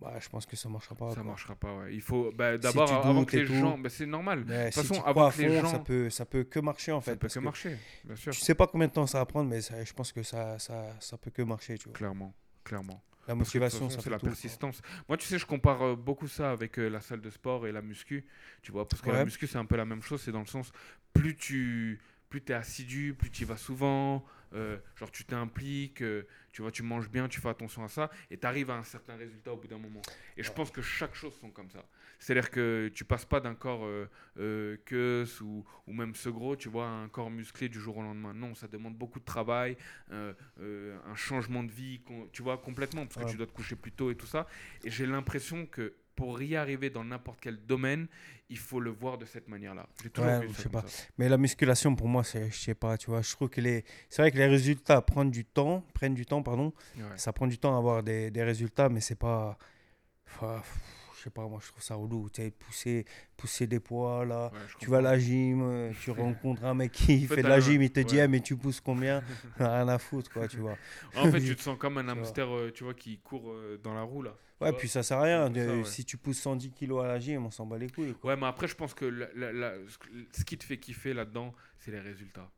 bah, 0.00 0.14
je 0.20 0.28
pense 0.28 0.44
que 0.46 0.56
ça 0.56 0.68
marchera 0.68 0.94
pas. 0.94 1.08
ça 1.10 1.16
quoi. 1.16 1.24
marchera 1.24 1.54
pas. 1.54 1.74
Ouais. 1.78 1.94
Il 1.94 2.00
faut 2.02 2.30
bah, 2.32 2.54
Si 2.54 2.60
d'abord 2.60 2.92
avant 2.92 3.24
que 3.24 3.36
et 3.36 3.44
les 3.44 3.46
gens. 3.58 3.78
bah, 3.78 3.88
c'est 3.88 4.06
normal. 4.06 4.44
Mais 4.46 4.70
toute 4.70 4.82
si 4.82 4.88
façon, 4.88 5.02
avant 5.04 5.30
que 5.30 5.40
les 5.42 5.48
fond, 5.56 5.60
gens- 5.62 5.70
ça 5.72 5.78
peut, 5.78 6.10
ça 6.10 6.26
peut 6.26 6.44
que 6.44 6.58
marcher 6.60 6.92
en 6.92 7.00
fait. 7.00 7.12
Ça 7.12 7.16
peut 7.16 7.28
que 7.28 7.38
marcher, 7.38 7.76
bien 8.04 8.16
sûr. 8.16 8.32
Tu 8.32 8.40
sais 8.40 8.54
pas 8.54 8.66
combien 8.66 8.88
de 8.88 8.92
temps 8.92 9.06
ça 9.06 9.18
va 9.18 9.26
prendre, 9.26 9.48
mais 9.48 9.60
ça- 9.62 9.82
je 9.82 9.92
pense 9.92 10.12
que 10.12 10.22
ça, 10.22 10.58
ça, 10.58 10.94
ça 11.00 11.16
peut 11.18 11.30
que 11.30 11.42
marcher. 11.42 11.78
Tu 11.78 11.84
vois. 11.88 11.94
Clairement, 11.94 12.34
clairement. 12.64 13.02
La 13.28 13.34
de 13.34 13.38
motivation, 13.40 13.90
c'est 13.90 13.96
la 14.08 14.18
tout, 14.18 14.26
quoi. 14.26 14.28
persistance. 14.28 14.80
Moi, 15.08 15.16
tu 15.16 15.26
sais, 15.26 15.36
je 15.36 15.46
compare 15.46 15.82
euh, 15.82 15.96
beaucoup 15.96 16.28
ça 16.28 16.52
avec 16.52 16.78
euh, 16.78 16.88
la 16.88 17.00
salle 17.00 17.20
de 17.20 17.30
sport 17.30 17.66
et 17.66 17.72
la 17.72 17.82
muscu. 17.82 18.24
Tu 18.62 18.70
vois, 18.70 18.86
parce 18.86 19.02
que 19.02 19.10
la 19.10 19.24
muscu, 19.24 19.48
c'est 19.48 19.58
un 19.58 19.64
peu 19.64 19.76
la 19.76 19.84
même 19.84 20.00
chose. 20.02 20.22
C'est 20.22 20.30
dans 20.30 20.38
le 20.40 20.46
sens, 20.46 20.70
plus 21.12 21.34
tu 21.36 21.98
plus 22.28 22.42
es 22.48 22.52
assidu, 22.52 23.14
plus 23.18 23.30
tu 23.30 23.42
y 23.42 23.44
vas 23.44 23.56
souvent, 23.56 24.24
euh, 24.52 24.78
genre 24.96 25.10
tu 25.10 25.24
t'impliques, 25.24 26.02
euh, 26.02 26.26
tu 26.52 26.62
vois, 26.62 26.70
tu 26.70 26.82
manges 26.82 27.08
bien, 27.10 27.28
tu 27.28 27.40
fais 27.40 27.48
attention 27.48 27.84
à 27.84 27.88
ça, 27.88 28.10
et 28.30 28.38
tu 28.38 28.46
arrives 28.46 28.70
à 28.70 28.76
un 28.76 28.82
certain 28.82 29.16
résultat 29.16 29.52
au 29.52 29.56
bout 29.56 29.68
d'un 29.68 29.78
moment. 29.78 30.02
Et 30.36 30.42
je 30.42 30.50
pense 30.52 30.70
que 30.70 30.82
chaque 30.82 31.14
chose 31.14 31.34
sont 31.40 31.50
comme 31.50 31.70
ça. 31.70 31.84
C'est-à-dire 32.18 32.50
que 32.50 32.90
tu 32.94 33.04
passes 33.04 33.26
pas 33.26 33.40
d'un 33.40 33.54
corps 33.54 33.84
euh, 33.84 34.08
euh, 34.38 34.76
queuse 34.86 35.40
ou, 35.42 35.64
ou 35.86 35.92
même 35.92 36.14
ce 36.14 36.28
gros, 36.30 36.56
tu 36.56 36.68
vois, 36.68 36.86
à 36.86 36.90
un 36.90 37.08
corps 37.08 37.30
musclé 37.30 37.68
du 37.68 37.78
jour 37.78 37.98
au 37.98 38.02
lendemain. 38.02 38.32
Non, 38.32 38.54
ça 38.54 38.68
demande 38.68 38.96
beaucoup 38.96 39.20
de 39.20 39.24
travail, 39.24 39.76
un 40.10 40.34
changement 41.14 41.62
de 41.62 41.70
vie, 41.70 42.00
tu 42.32 42.42
vois, 42.42 42.58
complètement, 42.58 43.04
parce 43.06 43.16
que 43.16 43.24
Ouais. 43.24 43.30
tu 43.30 43.36
dois 43.36 43.46
te 43.46 43.52
coucher 43.52 43.76
plus 43.76 43.92
tôt 43.92 44.10
et 44.10 44.14
tout 44.16 44.26
ça. 44.26 44.46
Et 44.84 44.90
j'ai 44.90 45.06
l'impression 45.06 45.66
que 45.66 45.94
pour 46.16 46.40
y 46.42 46.56
arriver 46.56 46.90
dans 46.90 47.04
n'importe 47.04 47.38
quel 47.40 47.58
domaine, 47.58 48.08
il 48.48 48.58
faut 48.58 48.80
le 48.80 48.90
voir 48.90 49.18
de 49.18 49.24
cette 49.26 49.48
manière-là. 49.48 49.86
J'ai 50.02 50.10
toujours 50.10 50.30
Ouais, 50.30 50.40
vu 50.40 50.48
je 50.48 50.54
ça 50.54 50.62
sais 50.62 50.68
pas. 50.68 50.82
ça. 50.86 51.04
Mais 51.18 51.28
la 51.28 51.36
musculation, 51.36 51.94
pour 51.94 52.08
moi, 52.08 52.24
c'est, 52.24 52.50
je 52.50 52.56
sais 52.56 52.74
pas, 52.74 52.96
tu 52.96 53.10
vois, 53.10 53.22
je 53.22 53.30
trouve 53.32 53.48
que 53.50 53.60
les, 53.60 53.84
c'est 54.08 54.22
vrai 54.22 54.30
que 54.32 54.38
les 54.38 54.46
résultats 54.46 55.02
prennent 55.02 55.30
du 55.30 55.44
temps, 55.44 55.84
prennent 55.94 56.14
du 56.14 56.26
temps, 56.26 56.42
pardon. 56.42 56.72
Ouais. 56.96 57.02
Ça 57.16 57.32
prend 57.32 57.46
du 57.46 57.58
temps 57.58 57.74
à 57.74 57.78
avoir 57.78 58.02
des, 58.02 58.30
des 58.30 58.42
résultats, 58.42 58.88
mais 58.88 59.00
c'est 59.00 59.14
pas, 59.18 59.58
enfin, 60.26 60.62
sais 61.26 61.30
pas, 61.30 61.46
moi, 61.46 61.58
je 61.62 61.68
trouve 61.68 61.82
ça 61.82 61.94
relou. 61.94 62.28
Tu 62.30 62.42
sais, 62.42 62.50
pousser, 62.50 63.04
pousser 63.36 63.66
des 63.66 63.80
poids 63.80 64.24
là. 64.24 64.50
Ouais, 64.52 64.58
Tu 64.78 64.90
vas 64.90 64.98
à 64.98 65.00
la 65.02 65.18
gym, 65.18 65.62
euh, 65.62 65.92
tu 66.00 66.10
rencontres 66.12 66.64
un 66.64 66.74
mec 66.74 66.92
qui 66.92 67.24
En 67.24 67.28
fait, 67.28 67.34
fait 67.36 67.42
de 67.42 67.48
la 67.48 67.60
gym, 67.60 67.82
il 67.82 67.90
te 67.92 68.00
dit, 68.00 68.20
ah, 68.20 68.28
mais 68.28 68.40
tu 68.40 68.56
pousses 68.56 68.80
combien? 68.80 69.22
Rien 69.58 69.88
à 69.88 69.98
foutre, 69.98 70.30
quoi, 70.32 70.48
tu 70.48 70.58
vois. 70.58 70.76
En 71.14 71.30
fait, 71.30 71.40
tu 71.40 71.54
te 71.56 71.62
sens 71.62 71.76
comme 71.78 71.98
un 71.98 72.08
hamster, 72.08 72.48
euh, 72.54 72.70
tu 72.72 72.84
vois, 72.84 72.94
qui 72.94 73.18
court 73.18 73.50
euh, 73.50 73.78
dans 73.82 73.94
la 73.94 74.02
roue, 74.02 74.22
là. 74.22 74.34
Ouais, 74.60 74.72
puis 74.72 74.88
ça 74.88 75.02
sert 75.02 75.18
à 75.18 75.22
rien. 75.22 75.44
un 75.44 75.48
peu 75.50 75.60
de- 75.60 75.66
ça, 75.66 75.76
ouais. 75.76 75.84
Si 75.84 76.04
tu 76.04 76.16
pousses 76.16 76.38
110 76.38 76.70
kilos 76.70 77.04
à 77.04 77.08
la 77.08 77.18
gym, 77.18 77.44
on 77.44 77.50
s'en 77.50 77.66
bat 77.66 77.76
les 77.76 77.90
couilles. 77.90 78.14
quoi. 78.14 78.30
Ouais, 78.30 78.40
mais 78.40 78.46
après, 78.46 78.66
je 78.68 78.74
pense 78.74 78.94
que 78.94 79.04
la- 79.04 79.28
la- 79.34 79.52
la- 79.52 79.74
ce 79.88 79.98
que- 79.98 80.08
ce 80.32 80.44
qui 80.44 80.56
te 80.56 80.64
fait 80.64 80.78
kiffer 80.78 81.12
là-dedans, 81.12 81.52
c'est 81.78 81.90
les 81.90 82.00
résultats. 82.00 82.50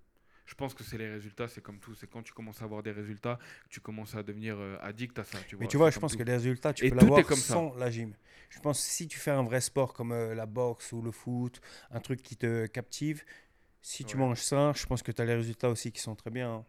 Je 0.48 0.54
pense 0.54 0.74
que 0.74 0.82
c'est 0.84 0.98
les 0.98 1.08
résultats, 1.08 1.48
c'est 1.48 1.60
comme 1.62 1.78
tout. 1.80 1.94
C'est 1.94 2.08
quand 2.10 2.22
tu 2.22 2.32
commences 2.32 2.62
à 2.62 2.64
avoir 2.64 2.82
des 2.82 2.92
résultats 2.92 3.38
tu 3.70 3.80
commences 3.80 4.14
à 4.16 4.22
devenir 4.22 4.56
euh, 4.58 4.76
addict 4.80 5.18
à 5.18 5.24
ça. 5.24 5.44
Tu 5.46 5.56
vois, 5.56 5.60
Mais 5.60 5.66
tu 5.68 5.76
vois, 5.76 5.90
je 5.90 5.98
pense 5.98 6.14
tout. 6.14 6.16
que 6.16 6.22
les 6.22 6.32
résultats, 6.32 6.72
tu 6.72 6.84
Et 6.84 6.88
peux 6.88 6.94
l'avoir 6.94 7.24
comme 7.26 7.42
ça. 7.42 7.54
sans 7.54 7.74
la 7.76 7.90
gym. 7.90 8.14
Je 8.50 8.60
pense 8.60 8.80
que 8.80 8.90
si 8.90 9.08
tu 9.08 9.18
fais 9.18 9.30
un 9.30 9.42
vrai 9.42 9.60
sport 9.60 9.92
comme 9.92 10.12
euh, 10.12 10.34
la 10.34 10.46
boxe 10.46 10.92
ou 10.92 11.02
le 11.02 11.10
foot, 11.10 11.60
un 11.90 12.00
truc 12.00 12.22
qui 12.22 12.36
te 12.36 12.66
captive, 12.66 13.24
si 13.82 14.04
tu 14.04 14.16
Ouais. 14.16 14.18
manges 14.18 14.42
ça, 14.42 14.72
je 14.76 14.86
pense 14.86 15.02
que 15.02 15.12
tu 15.12 15.22
as 15.22 15.26
les 15.26 15.34
résultats 15.36 15.70
aussi 15.70 15.92
qui 15.92 16.00
sont 16.00 16.16
très 16.16 16.30
bien. 16.30 16.50
hein, 16.52 16.66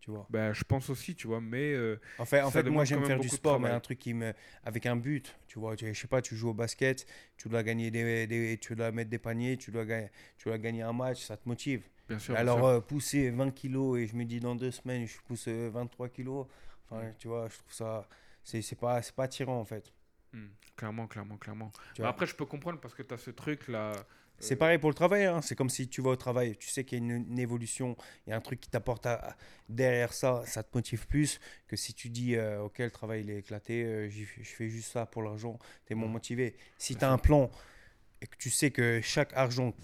tu 0.00 0.10
vois. 0.10 0.30
Ben, 0.30 0.52
je 0.54 0.64
pense 0.64 0.88
aussi, 0.90 1.14
tu 1.14 1.26
vois, 1.26 1.40
mais 1.40 1.72
euh, 1.74 2.00
En 2.18 2.24
fait, 2.24 2.40
en 2.42 2.50
fait 2.50 2.66
moi 2.70 2.84
j'aime 2.86 3.04
faire 3.04 3.20
du 3.20 3.28
sport, 3.28 3.60
mais 3.60 3.68
un 3.68 3.80
truc 3.80 3.98
qui 3.98 4.14
me 4.14 4.32
avec 4.64 4.86
un 4.86 4.96
but, 4.96 5.36
tu 5.46 5.58
vois. 5.58 5.76
Tu- 5.76 5.92
Je 5.92 6.00
sais 6.00 6.06
pas, 6.08 6.22
tu 6.22 6.36
joues 6.36 6.50
au 6.50 6.54
basket, 6.54 7.06
tu 7.36 7.48
dois 7.50 7.62
gagner 7.62 7.90
des, 7.90 8.26
des- 8.26 8.58
tu 8.58 8.74
dois 8.74 8.92
mettre 8.92 9.10
des 9.10 9.18
paniers, 9.18 9.56
tu 9.58 9.70
dois 9.70 9.84
gagner, 9.84 10.10
tu 10.38 10.48
dois 10.48 10.58
gagner 10.58 10.82
un 10.82 10.92
match, 10.94 11.22
ça 11.24 11.36
te 11.36 11.46
motive. 11.48 11.82
Bien 12.08 12.18
sûr. 12.18 12.34
bien 12.34 12.40
Alors 12.40 12.58
sûr. 12.58 12.66
euh, 12.66 12.80
pousser 12.80 13.30
20 13.30 13.50
kilos 13.50 13.98
et 13.98 14.06
je 14.06 14.16
me 14.16 14.24
dis 14.24 14.40
dans 14.40 14.54
deux 14.54 14.70
semaines 14.70 15.06
je 15.06 15.18
pousse 15.26 15.46
euh, 15.48 15.70
23 15.72 16.08
kilos, 16.08 16.46
enfin 16.90 17.12
tu 17.18 17.28
vois, 17.28 17.48
je 17.48 17.58
trouve 17.58 17.72
ça 17.72 18.08
c'est 18.44 18.62
c'est 18.62 18.76
pas 18.76 19.00
c'est 19.02 19.14
pas 19.14 19.24
attirant 19.24 19.58
en 19.60 19.64
fait. 19.64 19.92
Hmm, 20.32 20.46
clairement, 20.76 21.06
clairement, 21.06 21.36
clairement. 21.36 21.70
Bah, 21.98 22.08
après, 22.08 22.26
je 22.26 22.34
peux 22.34 22.46
comprendre 22.46 22.80
parce 22.80 22.94
que 22.94 23.02
tu 23.02 23.12
as 23.12 23.18
ce 23.18 23.30
truc-là. 23.30 23.92
C'est 24.38 24.54
euh, 24.54 24.56
pareil 24.56 24.78
pour 24.78 24.88
le 24.88 24.94
travail, 24.94 25.26
hein. 25.26 25.42
c'est 25.42 25.54
comme 25.54 25.68
si 25.68 25.88
tu 25.88 26.00
vas 26.00 26.10
au 26.10 26.16
travail, 26.16 26.56
tu 26.56 26.68
sais 26.70 26.84
qu'il 26.84 26.98
y 26.98 27.00
a 27.02 27.04
une, 27.04 27.26
une 27.30 27.38
évolution, 27.38 27.96
il 28.26 28.30
y 28.30 28.32
a 28.32 28.36
un 28.36 28.40
truc 28.40 28.60
qui 28.60 28.70
t'apporte 28.70 29.04
à- 29.06 29.36
derrière 29.68 30.12
ça, 30.14 30.42
ça 30.46 30.62
te 30.62 30.70
motive 30.74 31.06
plus 31.06 31.38
que 31.68 31.76
si 31.76 31.92
tu 31.94 32.08
dis 32.08 32.34
euh, 32.34 32.62
ok 32.62 32.78
le 32.78 32.90
travail 32.90 33.20
il 33.20 33.30
est 33.30 33.36
éclaté, 33.38 33.84
euh, 33.84 34.08
je 34.10 34.24
fais 34.42 34.68
juste 34.70 34.90
ça 34.90 35.04
pour 35.06 35.22
l'argent, 35.22 35.58
tu 35.86 35.92
es 35.92 35.96
moins 35.96 36.08
Ouais. 36.08 36.14
motivé. 36.14 36.56
Si 36.78 36.96
tu 36.96 37.04
as 37.04 37.12
un 37.12 37.18
plan 37.18 37.50
et 38.22 38.26
que 38.26 38.36
tu 38.36 38.50
sais 38.50 38.70
que 38.70 39.00
chaque 39.02 39.32
argent 39.34 39.74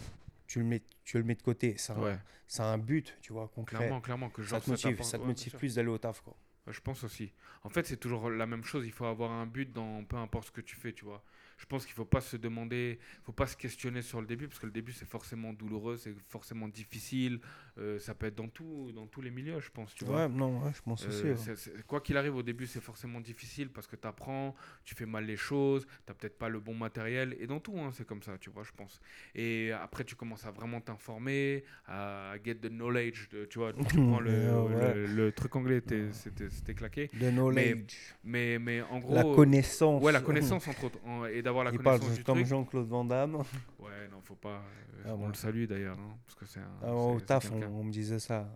tu 0.48 0.58
le 0.58 0.64
mets, 0.64 0.82
tu 1.04 1.18
le 1.18 1.22
mets 1.24 1.36
de 1.36 1.42
côté, 1.42 1.76
ça, 1.76 1.94
a- 1.94 2.00
Ouais, 2.00 2.18
ça 2.48 2.68
a 2.68 2.72
un 2.74 2.78
but, 2.78 3.16
tu 3.20 3.32
vois, 3.32 3.46
concret. 3.54 3.76
clairement, 3.76 4.00
clairement. 4.00 4.30
Que 4.30 4.42
ça 4.42 4.48
genre, 4.56 4.62
te 4.64 4.70
motive, 4.70 5.02
ça 5.02 5.18
te 5.18 5.24
motive 5.24 5.54
plus 5.56 5.76
d'aller 5.76 5.88
au 5.88 5.98
taf 5.98 6.20
quoi. 6.22 6.36
Je 6.66 6.80
pense 6.80 7.02
aussi. 7.04 7.32
En 7.62 7.70
fait, 7.70 7.86
c'est 7.86 7.96
toujours 7.96 8.28
la 8.28 8.46
même 8.46 8.62
chose. 8.62 8.84
Il 8.84 8.92
faut 8.92 9.06
avoir 9.06 9.30
un 9.30 9.46
but 9.46 9.72
dans 9.72 10.04
peu 10.04 10.16
importe 10.16 10.48
ce 10.48 10.50
que 10.50 10.60
tu 10.60 10.76
fais, 10.76 10.92
tu 10.92 11.04
vois. 11.04 11.22
Je 11.56 11.64
pense 11.66 11.84
qu'il 11.86 11.94
faut 11.94 12.04
pas 12.04 12.20
se 12.20 12.36
demander, 12.36 12.98
faut 13.24 13.32
pas 13.32 13.46
se 13.46 13.56
questionner 13.56 14.02
sur 14.02 14.20
le 14.20 14.26
début 14.26 14.48
parce 14.48 14.60
que 14.60 14.66
le 14.66 14.72
début 14.72 14.92
c'est 14.92 15.06
forcément 15.08 15.52
douloureux, 15.52 15.96
c'est 15.96 16.14
forcément 16.28 16.68
difficile. 16.68 17.40
Euh, 17.78 17.98
ça 17.98 18.14
peut 18.14 18.26
être 18.26 18.34
dans 18.34 18.48
tout, 18.48 18.90
dans 18.94 19.06
tous 19.06 19.20
les 19.20 19.30
milieux, 19.30 19.60
je 19.60 19.70
pense, 19.70 19.94
tu 19.94 20.04
vois. 20.04 20.26
Ouais, 20.26 20.28
non, 20.28 20.62
ouais, 20.64 20.72
je 20.75 20.82
pense 20.82 21.06
aussi. 21.06 21.26
Euh, 21.26 21.34
ouais. 21.34 21.56
c'est- 21.56 21.86
quoi 21.86 22.00
qu'il 22.00 22.16
arrive, 22.16 22.34
au 22.36 22.42
début, 22.42 22.66
c'est 22.66 22.80
forcément 22.80 23.20
difficile 23.20 23.70
parce 23.70 23.86
que 23.86 23.96
tu 23.96 24.06
apprends, 24.08 24.54
tu 24.84 24.94
fais 24.94 25.06
mal 25.06 25.25
les 25.26 25.36
choses, 25.36 25.86
tu 26.06 26.12
peut-être 26.14 26.36
pas 26.38 26.48
le 26.48 26.60
bon 26.60 26.75
matériel. 26.75 27.36
Et 27.40 27.46
dans 27.46 27.60
tout, 27.60 27.78
hein, 27.78 27.90
c'est 27.92 28.06
comme 28.06 28.22
ça, 28.22 28.36
tu 28.38 28.50
vois, 28.50 28.64
je 28.64 28.72
pense. 28.72 29.00
Et 29.34 29.70
après, 29.72 30.04
tu 30.04 30.16
commences 30.16 30.44
à 30.44 30.50
vraiment 30.50 30.80
t'informer, 30.80 31.64
à 31.86 32.34
get 32.44 32.56
the 32.56 32.69
knowledge, 32.69 33.28
de, 33.30 33.44
tu 33.44 33.58
vois. 33.58 33.72
Tu 33.72 33.78
prends 34.12 34.20
le, 34.20 34.28
Ouais, 34.69 34.94
le, 34.94 35.06
le 35.06 35.32
truc 35.32 35.54
anglais, 35.56 35.82
c'était 36.10 36.75
claqué. 36.75 37.08
The 37.08 37.30
knowledge, 37.30 37.94
Mais, 38.25 38.58
mais 38.58 38.82
en 38.82 38.98
gros. 38.98 39.14
la 39.14 39.22
connaissance. 39.22 40.02
Ouais, 40.02 40.12
la 40.12 40.20
connaissance, 40.20 40.66
entre 40.66 40.84
autres. 40.84 40.98
en- 41.06 41.25
et 41.26 41.42
d'avoir 41.42 41.64
la 41.64 41.70
Il 41.72 41.78
parle 41.78 41.98
connaissance 42.00 42.19
du 42.19 42.25
comme. 42.25 42.44
Jean-Claude 42.44 42.88
Van 42.88 43.04
Damme. 43.04 43.36
Ouais, 43.78 44.08
non, 44.10 44.20
faut 44.22 44.34
pas. 44.34 44.62
euh, 44.96 45.02
Ah, 45.06 45.14
on 45.14 45.28
le 45.28 45.34
salue 45.34 45.64
d'ailleurs, 45.66 45.98
hein, 45.98 46.16
parce 46.26 46.34
que 46.34 46.44
c'est 46.46 46.60
un. 46.60 46.69
Ah, 46.82 46.92
au 46.92 47.20
taf, 47.20 47.50
on. 47.52 47.60
On 47.72 47.84
me 47.84 47.92
disait 47.92 48.18
ça. 48.18 48.48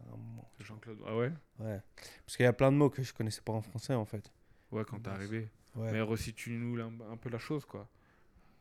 Jean-Claude. 0.61 0.99
Ah 1.07 1.17
ouais 1.17 1.33
Ouais. 1.59 1.81
Parce 2.25 2.37
qu'il 2.37 2.45
y 2.45 2.47
a 2.47 2.53
plein 2.53 2.71
de 2.71 2.77
mots 2.77 2.91
que 2.91 3.03
je 3.03 3.13
connaissais 3.13 3.41
pas 3.43 3.53
en 3.53 3.63
français 3.63 3.95
en 3.95 4.05
fait. 4.05 4.31
Ouais, 4.71 4.85
quand 4.87 4.99
t'es 5.01 5.11
arrivé. 5.11 5.49
Ouais. 5.75 5.91
Mais 5.93 6.01
resitue-nous 6.01 6.81
un, 6.81 6.93
un 7.13 7.17
peu 7.17 7.31
la 7.31 7.39
chose, 7.39 7.65
quoi. 7.65 7.89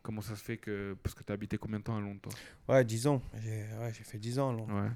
Comment 0.02 0.20
ça 0.20 0.34
se 0.34 0.42
fait 0.42 0.56
que. 0.56 0.96
Parce 1.02 1.14
que 1.14 1.22
t'as 1.22 1.34
habité 1.34 1.58
combien 1.58 1.78
de 1.78 1.84
temps 1.84 1.96
à 1.96 2.00
Londres, 2.00 2.20
toi? 2.22 2.32
Ouais, 2.68 2.84
10 2.84 3.06
ans. 3.06 3.22
J'ai 3.40 3.62
ouais, 3.78 3.92
j'ai 3.92 4.02
fait 4.02 4.18
10 4.18 4.38
ans. 4.40 4.52
Londres. 4.52 4.74
Ouais. 4.74 4.90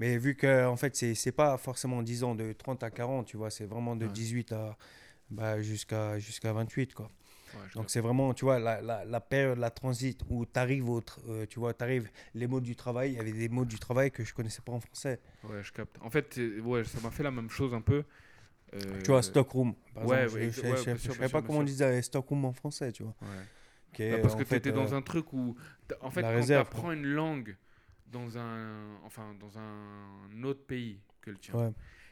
Mais 0.00 0.18
vu 0.18 0.34
que 0.34 0.66
en 0.66 0.76
fait, 0.76 0.96
c'est 0.96 1.32
pas 1.32 1.56
forcément 1.58 2.02
10 2.02 2.24
ans 2.24 2.34
de 2.34 2.52
30 2.52 2.82
à 2.82 2.90
40, 2.90 3.26
tu 3.26 3.36
vois, 3.36 3.50
c'est 3.50 3.66
vraiment 3.66 3.94
de 3.94 4.06
Ouais. 4.06 4.12
18 4.12 4.52
à 4.52 4.76
bah, 5.30 5.60
jusqu'à 5.60 6.18
jusqu'à 6.18 6.52
28 6.52 6.94
quoi. 6.94 7.08
Ouais 7.54 7.68
Donc 7.74 7.90
c'est 7.90 8.00
vraiment, 8.00 8.34
tu 8.34 8.44
vois, 8.44 8.58
la, 8.58 8.80
la, 8.82 9.04
la 9.04 9.20
période, 9.20 9.58
la 9.58 9.70
transit 9.70 10.20
où 10.28 10.46
tu 10.46 10.58
arrives 10.58 10.88
au, 10.88 11.00
tr- 11.00 11.18
euh, 11.28 11.46
tu 11.46 11.58
vois, 11.60 11.74
t'arrives 11.74 12.10
les 12.34 12.46
mots 12.46 12.60
du 12.60 12.76
travail, 12.76 13.12
il 13.12 13.16
y 13.16 13.20
avait 13.20 13.32
des 13.32 13.48
mots 13.48 13.64
du 13.64 13.78
travail 13.78 14.10
que 14.10 14.24
je 14.24 14.34
connaissais 14.34 14.62
pas 14.62 14.72
en 14.72 14.80
français. 14.80 15.20
Ouais, 15.44 15.62
je 15.62 15.72
capte. 15.72 15.96
En 16.00 16.10
fait, 16.10 16.34
c'est- 16.34 16.60
ouais, 16.60 16.84
ça 16.84 17.00
m'a 17.00 17.10
fait 17.10 17.22
la 17.22 17.30
même 17.30 17.50
chose 17.50 17.72
un 17.74 17.80
peu. 17.80 18.04
Euh, 18.74 19.02
Tu 19.02 19.10
vois, 19.10 19.22
Stockroom. 19.22 19.74
Par 19.94 20.04
ouais, 20.04 20.26
exemple, 20.26 20.28
ouais, 20.28 20.50
je, 20.52 20.96
sûr, 20.96 21.14
savais 21.14 21.28
pas 21.28 21.42
comment 21.42 21.60
on 21.60 21.62
disait 21.62 22.02
Stockroom 22.02 22.44
en 22.44 22.52
français, 22.52 22.92
tu 22.92 23.02
vois. 23.02 23.14
Est, 23.98 24.10
Bah, 24.10 24.18
parce 24.18 24.34
que 24.34 24.42
tu 24.42 24.54
étais 24.56 24.72
dans 24.72 24.92
euh, 24.92 24.94
un 24.94 25.02
truc 25.02 25.32
où. 25.32 25.56
En 26.00 26.10
fait, 26.10 26.32
quand 26.32 26.48
tu 26.48 26.58
apprends 26.58 26.92
une 26.92 27.06
langue 27.06 27.56
dans 28.06 28.38
un, 28.38 28.96
enfin, 29.04 29.34
dans 29.40 29.58
un 29.58 30.42
autre 30.44 30.64
pays 30.66 31.00
que 31.20 31.30
le 31.30 31.38
tien, 31.38 31.58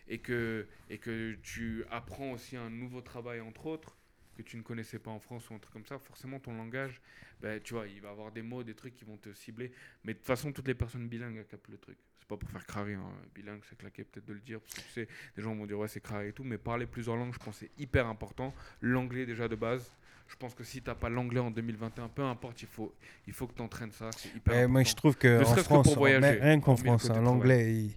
et, 0.09 0.19
que, 0.21 0.69
et 0.91 0.99
que 0.99 1.35
tu 1.43 1.85
apprends 1.91 2.33
aussi 2.33 2.57
un 2.57 2.71
nouveau 2.71 3.01
travail, 3.03 3.41
entre 3.41 3.67
autres, 3.67 3.97
que 4.37 4.43
tu 4.43 4.57
ne 4.57 4.63
connaissais 4.63 4.99
pas 4.99 5.11
en 5.11 5.19
France 5.19 5.49
ou 5.51 5.55
un 5.55 5.59
truc 5.59 5.73
comme 5.73 5.87
ça, 5.87 5.99
forcément 5.99 6.39
ton 6.39 6.55
langage, 6.57 7.01
ben, 7.41 7.61
tu 7.63 7.75
vois, 7.75 7.87
il 7.89 8.01
va 8.01 8.11
avoir 8.11 8.31
des 8.33 8.43
mots, 8.43 8.63
des 8.63 8.75
trucs 8.75 8.95
qui 8.95 9.05
vont 9.05 9.17
te 9.17 9.33
cibler. 9.33 9.73
Mais 10.05 10.13
de 10.13 10.19
toute 10.19 10.27
façon, 10.27 10.53
toutes 10.53 10.69
les 10.69 10.75
personnes 10.75 11.09
bilingues 11.09 11.37
elles 11.37 11.47
captent 11.47 11.69
le 11.69 11.79
truc. 11.79 11.97
C'est 12.19 12.29
pas 12.29 12.37
pour 12.37 12.49
faire 12.51 12.67
crarer, 12.67 12.95
hein. 12.95 13.05
bilingue, 13.35 13.61
c'est 13.69 13.79
claqué 13.79 14.05
peut-être 14.05 14.27
de 14.27 14.33
le 14.33 14.41
dire, 14.41 14.61
parce 14.61 14.75
que 14.75 14.81
tu 14.81 14.89
sais, 14.91 15.09
des 15.37 15.43
gens 15.43 15.55
vont 15.55 15.67
dire 15.67 15.79
ouais, 15.79 15.89
c'est 15.89 16.01
crarer 16.01 16.29
et 16.29 16.33
tout, 16.33 16.45
mais 16.45 16.59
parler 16.59 16.87
plusieurs 16.87 17.17
langues, 17.17 17.33
je 17.33 17.39
pense 17.39 17.61
que 17.61 17.67
c'est 17.67 17.83
hyper 17.83 18.07
important. 18.07 18.53
L'anglais, 18.81 19.27
déjà 19.27 19.49
de 19.49 19.57
base. 19.57 19.91
Je 20.29 20.35
pense 20.35 20.55
que 20.57 20.65
si 20.65 20.83
tu 20.83 20.89
n'as 20.89 20.97
pas 20.97 21.09
l'anglais 21.09 21.39
en 21.39 21.53
2021, 21.53 22.09
peu 22.09 22.23
importe, 22.25 22.61
il 22.63 22.67
faut, 22.69 22.93
il 23.29 23.33
faut 23.33 23.47
que 23.47 23.55
tu 23.55 23.63
entraînes 23.63 23.93
ça. 23.93 24.11
Hyper 24.35 24.69
moi, 24.69 24.83
je 24.83 24.93
trouve 24.95 25.17
que 25.17 25.41
en 25.45 25.55
que 25.55 25.63
France, 25.63 25.85
pour 25.87 25.93
en- 25.93 25.99
voyager, 26.01 26.21
mais 26.21 26.41
rien 26.45 26.59
qu'en 26.61 26.77
France, 26.77 27.09
hein, 27.11 27.21
l'anglais, 27.23 27.73
il, 27.73 27.97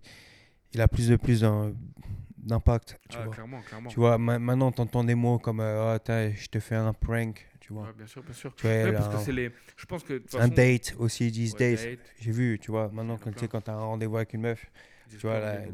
il 0.74 0.80
a 0.82 0.88
plus 0.88 1.08
de 1.08 1.16
plus 1.16 1.42
d'un- 1.42 1.74
d'impact. 2.44 2.98
Tu 3.10 3.18
Ah, 3.20 3.24
vois. 3.24 3.34
clairement, 3.34 3.62
clairement. 3.62 3.90
Tu 3.90 4.00
vois, 4.00 4.18
ma- 4.18 4.40
maintenant, 4.40 4.72
tu 4.72 4.82
entends 4.82 5.04
des 5.04 5.16
mots 5.16 5.40
comme 5.40 5.60
euh, 5.60 5.98
t'as- 6.00 6.32
je 6.32 6.48
te 6.48 6.60
fais 6.60 6.76
un 6.76 6.94
prank, 6.94 7.48
tu 7.60 7.74
vois. 7.74 7.84
Ouais, 7.84 7.94
bien 7.94 8.08
sûr, 8.08 8.24
bien 8.24 8.34
sûr. 8.34 8.54
Tu 8.56 8.66
Ouais, 8.66 8.92
parce 8.94 9.26
que 9.26 9.32
les. 9.32 9.52
Je 9.78 9.86
pense 9.86 10.04
que. 10.04 10.22
un 10.38 10.48
date 10.48 10.96
aussi, 10.98 11.28
ils 11.28 11.32
disent 11.32 11.54
ouais, 11.60 11.76
date. 11.76 12.00
J'ai 12.20 12.32
vu, 12.32 12.60
tu 12.60 12.72
vois, 12.72 12.90
maintenant, 12.92 13.18
quand 13.18 13.32
tu 13.36 13.48
quand 13.48 13.68
as 13.70 13.74
un 13.74 13.80
rendez-vous 13.80 14.18
avec 14.18 14.34
une 14.34 14.42
meuf, 14.42 14.66
tu 15.10 15.18
vois, 15.18 15.40
la, 15.40 15.66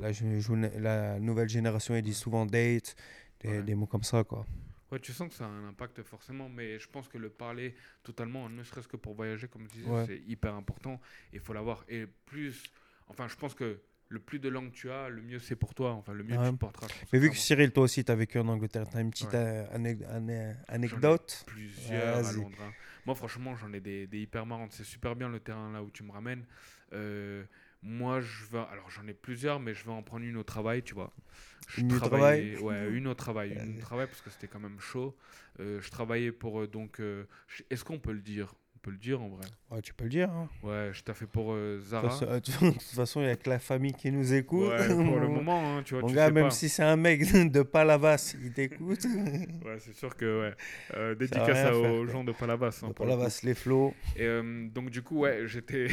la, 0.79 1.19
nouvelle 1.19 1.50
génération, 1.50 1.95
ils 1.95 2.01
disent 2.01 2.17
souvent 2.17 2.45
date, 2.45 2.95
des, 3.41 3.62
des 3.62 3.75
mots 3.75 3.88
comme 3.88 4.03
ça, 4.03 4.24
quoi. 4.24 4.45
Ouais, 4.91 5.00
tu 5.00 5.12
sens 5.13 5.29
que 5.29 5.36
ça 5.36 5.45
a 5.45 5.48
un 5.50 5.67
impact 5.69 6.03
forcément, 6.03 6.48
mais 6.48 6.77
je 6.79 6.88
pense 6.88 7.07
que 7.07 7.17
le 7.17 7.29
parler 7.29 7.75
totalement, 8.03 8.48
ne 8.50 8.63
serait-ce 8.63 8.88
que 8.88 8.98
pour 8.98 9.15
voyager, 9.15 9.48
comme 9.48 9.67
tu 9.67 9.77
disais, 9.79 9.89
Ouais. 9.89 10.05
c'est 10.05 10.19
hyper 10.27 10.53
important. 10.53 11.01
Il 11.34 11.39
faut 11.39 11.53
l'avoir. 11.53 11.84
Et 11.89 12.05
plus. 12.05 12.63
Enfin, 13.07 13.27
je 13.27 13.36
pense 13.36 13.53
que 13.55 13.79
le 14.10 14.20
plus 14.20 14.40
de 14.40 14.50
langues 14.50 14.72
tu 14.72 14.90
as, 14.92 15.10
le 15.10 15.22
mieux 15.22 15.40
c'est 15.40 15.56
pour 15.56 15.74
toi. 15.74 15.92
Enfin, 15.94 16.14
le 16.14 16.24
mieux 16.24 16.38
Ouais. 16.38 16.48
tu 16.48 16.54
te 16.54 16.60
porteras. 16.60 16.88
Mais 17.12 17.20
vu 17.20 17.30
que. 17.30 17.36
Cyril, 17.38 17.72
toi 17.72 17.84
aussi, 17.84 18.04
tu 18.06 18.12
as 18.12 18.16
vécu 18.16 18.38
en 18.40 18.48
Angleterre, 18.48 18.88
tu 18.90 18.98
as 18.98 19.02
une 19.02 19.10
petite 19.12 19.34
Ouais. 19.34 19.68
anec- 19.74 20.06
ane- 20.10 20.56
anecdote 20.68 21.44
plusieurs 21.48 22.26
à. 22.28 22.32
Londres. 22.34 22.58
hein. 22.62 22.72
Moi, 23.06 23.16
franchement, 23.16 23.56
j'en 23.56 23.72
ai 23.74 23.80
des, 23.80 24.08
des 24.08 24.20
hyper 24.22 24.46
marrantes. 24.46 24.74
C'est 24.74 24.84
super 24.84 25.16
bien 25.16 25.30
le 25.30 25.40
terrain 25.40 25.72
là 25.72 25.82
où 25.84 25.90
tu 25.92 26.04
me 26.04 26.12
ramènes. 26.12 26.44
Euh, 26.94 27.44
moi, 27.84 28.20
je 28.22 28.46
vais. 28.46 28.60
Alors, 28.72 28.90
j'en 28.90 29.08
ai 29.08 29.14
plusieurs, 29.14 29.60
mais 29.60 29.74
je 29.76 29.84
vais 29.86 29.92
en 29.92 30.02
prendre 30.02 30.26
une 30.26 30.38
au 30.38 30.44
travail, 30.44 30.82
tu 30.82 30.94
vois. 30.96 31.14
Je 31.68 31.82
Une 31.82 31.94
au 31.94 32.00
travaillais- 32.00 32.58
Ouais, 32.60 32.90
une 32.92 33.08
au 33.08 33.14
travail. 33.16 33.60
Une 33.64 33.78
au 33.78 33.82
travail 33.82 34.08
parce 34.08 34.22
que 34.22 34.30
c'était 34.30 34.48
quand 34.48 34.60
même 34.60 34.80
chaud. 34.80 35.16
Euh, 35.60 35.80
je 35.82 35.90
travaillais 35.92 36.32
pour 36.32 36.62
euh, 36.62 36.68
donc. 36.68 37.00
euh, 37.00 37.26
Est-ce 37.70 37.84
qu'on 37.84 38.00
peut 38.00 38.12
le 38.14 38.22
dire? 38.22 38.54
On 38.86 38.89
peut 38.89 38.92
le 38.92 38.98
dire 39.00 39.20
en 39.20 39.30
vrai. 39.30 39.46
Ouais, 39.72 39.82
Tu 39.82 39.96
peux 39.96 40.04
le 40.04 40.12
dire. 40.12 40.30
hein. 40.30 40.48
Ouais, 40.62 40.92
je 40.94 41.01
t'ai 41.01 41.15
fait 41.15 41.25
pour 41.25 41.54
euh, 41.54 41.77
De 41.77 41.82
Zara. 41.82 42.20
euh, 42.24 42.39
de 42.39 42.70
toute 42.70 42.82
façon, 42.84 43.20
il 43.22 43.25
y 43.25 43.30
a 43.32 43.36
que 43.36 43.50
la 43.50 43.58
famille 43.58 43.94
qui 43.94 44.12
nous 44.12 44.32
écoute. 44.32 44.70
Ouais, 44.70 44.88
pour 44.89 45.20
le 45.20 45.27
moment, 45.39 45.77
hein, 45.77 45.82
tu 45.84 45.96
vois. 45.96 46.01
Mon 46.04 46.08
tu 46.10 46.13
gars, 46.13 46.27
sais 46.27 46.32
même 46.34 46.44
pas. 46.46 46.51
si 46.51 46.70
c'est 46.70 46.84
un 46.84 46.96
mec 46.96 47.22
de 47.51 47.63
Palavas, 47.63 48.36
il 48.39 48.51
t'écoute. 48.54 49.04
Ouais, 49.65 49.77
c'est 49.80 49.96
sûr 49.96 50.15
que 50.15 50.42
ouais. 50.42 50.54
Euh, 50.96 51.15
dédicace 51.15 51.48
rien 51.48 51.56
à- 51.65 51.72
faire, 51.72 51.94
aux 51.94 52.06
gens 52.06 52.24
de 52.24 52.32
Palavas. 52.32 52.80
hein, 52.84 52.86
De 52.86 52.88
le. 52.89 52.94
Palavas, 52.94 53.39
les 53.44 53.56
flots. 53.56 53.96
Et 54.15 54.22
euh, 54.27 54.68
donc 54.70 54.92
du 54.92 55.01
coup, 55.01 55.22
ouais, 55.22 55.48
j'étais. 55.48 55.88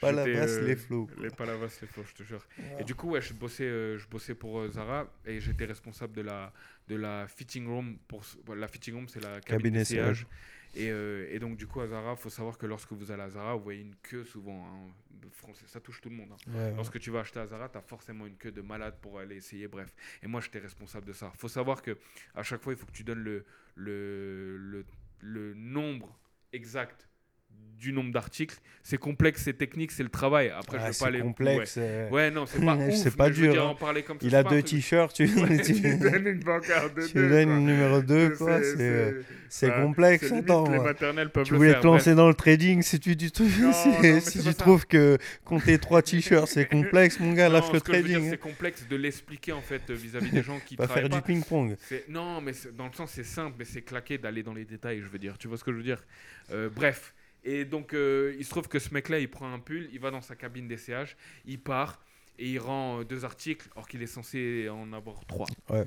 Palavas, 0.00 0.28
euh, 0.28 0.66
les 0.66 0.76
flots. 0.76 1.08
Les 1.20 1.30
Palavas, 1.30 1.76
les 1.82 1.88
flots, 1.88 2.04
je 2.06 2.14
te 2.14 2.22
jure. 2.22 2.46
Et 2.78 2.84
du 2.84 2.94
coup, 2.94 3.10
ouais, 3.10 3.20
je 3.20 3.32
bossais, 3.34 3.64
euh, 3.64 3.98
je 3.98 4.06
bossais 4.06 4.34
pour 4.36 4.60
euh, 4.60 4.70
Zara 4.70 5.06
et 5.26 5.40
j'étais 5.40 5.64
responsable 5.64 6.12
de 6.14 6.22
la, 6.22 6.52
de 6.88 6.94
la 6.96 7.26
fitting 7.28 7.66
room. 7.66 7.98
Pour, 8.06 8.22
la 8.54 8.68
fitting 8.68 8.94
room, 8.94 9.08
c'est 9.08 9.20
la 9.22 9.40
cabine 9.40 9.56
Cabine 9.58 9.72
d'essayage. 9.74 10.26
Et, 10.74 10.90
euh, 10.90 11.26
et 11.30 11.38
donc, 11.38 11.56
du 11.56 11.66
coup, 11.66 11.80
à 11.80 11.88
Zara, 11.88 12.12
il 12.12 12.16
faut 12.16 12.30
savoir 12.30 12.56
que 12.58 12.66
lorsque 12.66 12.92
vous 12.92 13.10
allez 13.10 13.22
à 13.22 13.30
Zara, 13.30 13.54
vous 13.56 13.62
voyez 13.64 13.80
une 13.82 13.96
queue 13.96 14.24
souvent. 14.24 14.64
hein, 14.66 14.92
français, 15.32 15.64
ça 15.66 15.80
touche 15.80 16.00
tout 16.00 16.08
le 16.08 16.16
monde. 16.16 16.30
hein. 16.32 16.36
Ouais, 16.52 16.56
ouais. 16.70 16.74
Lorsque 16.76 16.98
tu 16.98 17.10
vas 17.10 17.20
acheter 17.20 17.38
à 17.40 17.46
Zara, 17.46 17.68
tu 17.68 17.76
as 17.78 17.82
forcément 17.82 18.26
une 18.26 18.36
queue 18.36 18.50
de 18.52 18.62
malade 18.62 18.96
pour 19.02 19.18
aller 19.18 19.36
essayer, 19.36 19.68
bref. 19.68 19.94
Et 20.22 20.26
moi, 20.26 20.40
j'étais 20.40 20.58
responsable 20.60 21.06
de 21.06 21.12
ça. 21.12 21.30
faut 21.36 21.48
savoir 21.48 21.82
que 21.82 21.98
à 22.34 22.42
chaque 22.42 22.62
fois, 22.62 22.72
il 22.72 22.78
faut 22.78 22.86
que 22.86 22.92
tu 22.92 23.04
donnes 23.04 23.22
le, 23.22 23.44
le, 23.74 24.56
le, 24.56 24.86
le 25.20 25.54
nombre 25.54 26.18
exact 26.52 27.08
du 27.78 27.94
nombre 27.94 28.12
d'articles. 28.12 28.56
C'est 28.82 28.98
complexe, 28.98 29.42
c'est 29.44 29.54
technique, 29.54 29.90
c'est 29.90 30.02
le 30.02 30.10
travail. 30.10 30.50
Après, 30.54 30.76
Ah, 30.78 30.80
je 30.80 30.84
vais 30.84 30.88
pas 30.88 30.92
c'est 31.06 31.10
les... 31.12 31.20
complexe. 31.20 31.74
euh, 31.78 32.08
Ouais. 32.08 32.12
Ouais, 32.12 32.30
non, 32.30 32.44
c'est 32.44 32.62
pas 32.62 32.76
ouf, 32.76 32.94
C'est 32.94 33.16
pas 33.16 33.30
dur, 33.30 33.52
dire, 33.52 33.62
hein. 33.62 33.68
en 33.68 33.74
parler 33.74 34.02
comme 34.02 34.18
ça, 34.20 34.26
Il 34.26 34.30
c'est 34.32 34.36
a 34.36 34.44
pas 34.44 34.50
deux 34.50 34.62
t-shirts, 34.62 35.14
tu, 35.14 35.24
Ouais, 35.36 35.62
tu- 35.62 35.96
donnes 35.98 36.26
une 36.26 36.40
pancarte 36.44 36.94
de 36.94 37.06
tu 37.06 37.14
deux, 37.14 37.22
lui 37.22 37.28
donnes 37.30 37.50
une 37.58 37.66
numéro 37.66 38.02
2, 38.02 38.30
quoi. 38.36 38.58
C'est- 38.62 38.76
C'est 38.76 38.82
euh, 38.82 39.22
c'est- 39.22 39.66
c'est 39.66 39.72
complexe. 39.82 40.26
c'est 40.28 40.34
Attends, 40.36 40.64
les 40.70 40.78
ouais. 40.78 40.84
maternelles 40.84 41.30
peuvent 41.30 41.44
tu 41.46 41.52
le 41.52 41.56
voulais 41.58 41.70
faire. 41.72 41.80
te 41.80 41.86
lancer 41.86 42.14
dans 42.14 42.28
le 42.28 42.34
trading 42.34 42.82
si 42.82 43.00
tu, 43.00 43.10
Non, 43.16 43.16
si, 43.38 43.62
non, 43.62 43.72
mais 44.02 44.20
si 44.20 44.30
c'est 44.30 44.38
tu 44.40 44.44
pas 44.44 44.52
trouves 44.54 44.86
que 44.86 45.16
compter 45.46 45.78
trois 45.78 46.02
t-shirts 46.02 46.48
c'est 46.48 46.66
complexe, 46.66 47.18
mon 47.18 47.32
gars, 47.32 47.48
lâche 47.48 47.72
le 47.72 47.80
trading. 47.80 48.28
c'est 48.28 48.34
hein. 48.34 48.38
complexe 48.42 48.86
de 48.88 48.96
l'expliquer 48.96 49.52
en 49.52 49.62
fait 49.62 49.82
euh, 49.88 49.94
vis-à-vis 49.94 50.30
des 50.30 50.42
gens 50.42 50.58
qui 50.66 50.76
Pas 50.76 50.84
travaillent 50.84 51.04
faire 51.04 51.10
du 51.10 51.16
pas. 51.22 51.26
ping-pong. 51.26 51.76
C'est- 51.80 52.04
Non, 52.10 52.40
mais 52.42 52.52
c'est- 52.52 52.76
dans 52.76 52.86
le 52.86 52.92
sens, 52.92 53.10
c'est 53.14 53.24
simple, 53.24 53.56
mais 53.58 53.64
c'est 53.64 53.82
claqué 53.82 54.18
d'aller 54.18 54.42
dans 54.42 54.54
les 54.54 54.64
détails, 54.66 55.00
je 55.00 55.08
veux 55.08 55.18
dire. 55.18 55.38
Tu 55.38 55.48
vois 55.48 55.56
ce 55.56 55.64
que 55.64 55.72
je 55.72 55.76
veux 55.78 55.82
dire? 55.82 56.02
Euh, 56.52 56.68
Bref. 56.74 57.14
Et 57.44 57.64
donc, 57.64 57.94
euh, 57.94 58.34
il 58.38 58.44
se 58.44 58.50
trouve 58.50 58.68
que 58.68 58.78
ce 58.78 58.92
mec-là, 58.92 59.18
il 59.18 59.30
prend 59.30 59.52
un 59.52 59.58
pull, 59.60 59.88
il 59.92 60.00
va 60.00 60.10
dans 60.10 60.20
sa 60.20 60.36
cabine 60.36 60.68
d'essayage, 60.68 61.16
il 61.46 61.58
part 61.60 62.04
et 62.38 62.50
il 62.50 62.58
rend 62.58 63.00
euh, 63.00 63.04
deux 63.04 63.24
articles, 63.24 63.68
or 63.76 63.88
qu'il 63.88 64.02
est 64.02 64.06
censé 64.06 64.68
en 64.68 64.92
avoir 64.92 65.24
trois. 65.26 65.46
Ouais. 65.70 65.86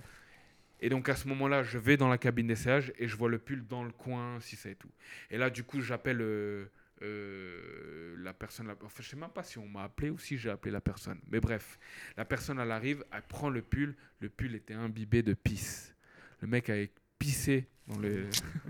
Et 0.81 0.89
donc, 0.89 1.07
à 1.09 1.15
ce 1.15 1.27
moment-là, 1.29 1.63
je 1.63 1.77
vais 1.77 1.95
dans 1.97 2.09
la 2.09 2.17
cabine 2.17 2.47
d'essayage 2.47 2.91
et 2.97 3.07
je 3.07 3.15
vois 3.15 3.29
le 3.29 3.39
pull 3.39 3.65
dans 3.67 3.83
le 3.83 3.91
coin, 3.91 4.39
si 4.41 4.55
ça 4.55 4.69
et 4.69 4.75
tout. 4.75 4.89
Et 5.29 5.37
là, 5.37 5.49
du 5.49 5.63
coup, 5.63 5.79
j'appelle 5.81 6.21
euh, 6.21 6.65
euh, 7.01 8.15
la 8.17 8.33
personne. 8.33 8.67
la- 8.67 8.75
Enfin, 8.83 9.01
je 9.03 9.09
sais 9.09 9.15
même 9.15 9.29
pas 9.29 9.43
si 9.43 9.57
on 9.57 9.67
m'a 9.67 9.83
appelé 9.83 10.09
ou 10.09 10.17
si 10.17 10.37
j'ai 10.37 10.49
appelé 10.49 10.71
la 10.71 10.81
personne. 10.81 11.19
Mais 11.29 11.39
bref, 11.39 11.79
la 12.17 12.25
personne, 12.25 12.59
elle 12.59 12.71
arrive, 12.71 13.03
elle 13.13 13.21
prend 13.23 13.49
le 13.49 13.61
pull. 13.61 13.95
Le 14.19 14.29
pull 14.29 14.55
était 14.55 14.73
imbibé 14.73 15.21
de 15.23 15.33
pisse. 15.33 15.93
Le 16.41 16.47
mec 16.47 16.69
avait 16.69 16.91
pissé 17.19 17.67
dans 17.87 17.97
le. 17.99 18.27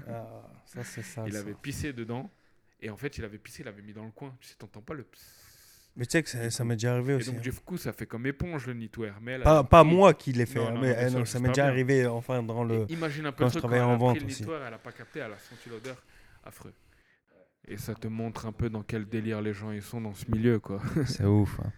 Ah, 0.08 0.44
ça 0.66 0.84
c'est 0.84 1.02
ça. 1.04 1.24
il 1.28 1.34
ça. 1.34 1.40
avait 1.40 1.56
pissé 1.56 1.94
dedans. 1.94 2.30
Et 2.84 2.90
en 2.90 2.98
fait, 2.98 3.18
il 3.18 3.24
avait 3.24 3.38
pissé, 3.40 3.64
il 3.64 3.68
avait 3.68 3.82
mis 3.82 3.94
dans 3.94 4.04
le 4.04 4.12
coin. 4.12 4.36
Tu 4.42 4.48
sais, 4.50 4.56
t'entends 4.60 4.82
pas 4.82 4.94
le. 4.94 5.04
pss. 5.04 5.22
Mais 5.96 6.06
tu 6.06 6.12
sais 6.12 6.24
que 6.24 6.30
ça, 6.30 6.50
ça 6.50 6.64
m'est 6.66 6.76
déjà 6.76 6.94
arrivé 6.94 7.14
Et 7.14 7.16
aussi. 7.18 7.30
donc, 7.30 7.38
hein. 7.38 7.42
du 7.42 7.52
coup, 7.54 7.78
ça 7.78 7.94
fait 7.94 8.06
comme 8.08 8.26
éponge 8.26 8.66
le 8.68 8.74
knitwear. 8.74 9.20
Mais 9.22 9.34
elle 9.34 9.42
Pas, 9.44 9.64
pas 9.64 9.84
moi 9.84 10.14
qui 10.14 10.34
l'ai 10.34 10.46
fait, 10.46 10.60
Non, 10.60 10.68
hein, 10.68 10.72
non, 10.74 10.82
mais 10.82 10.90
non, 11.06 11.12
ça 11.12 11.20
j'espère 11.20 11.42
m'est 11.42 11.48
déjà 11.50 11.62
bien. 11.64 11.72
arrivé 11.72 12.06
enfin 12.08 12.44
dans 12.44 12.64
le. 12.64 12.86
Et 12.90 12.94
Imagine 12.94 13.28
un 13.28 13.32
peu 13.32 13.44
quand 13.46 13.50
je 13.52 13.60
travaillais 13.60 13.84
en 13.84 13.98
vente 13.98 14.20
le 14.20 14.26
knitwear, 14.26 14.64
elle 14.68 14.74
a 14.74 14.78
pas 14.80 14.92
capté, 14.92 15.20
elle 15.20 15.32
a 15.32 15.38
senti 15.38 15.70
l'odeur. 15.70 15.96
Affreux. 16.44 16.74
Et 17.68 17.78
ça 17.78 17.94
te 17.96 18.08
montre 18.08 18.46
un 18.48 18.52
peu 18.52 18.70
dans 18.70 18.84
quel 18.84 19.08
délire 19.08 19.42
les 19.42 19.54
gens 19.54 19.72
ils 19.72 19.82
sont 19.82 20.02
dans 20.02 20.14
ce 20.14 20.30
milieu, 20.30 20.60
quoi. 20.60 20.82
C'est 21.06 21.24
ouf. 21.26 21.58
hein. 21.64 21.72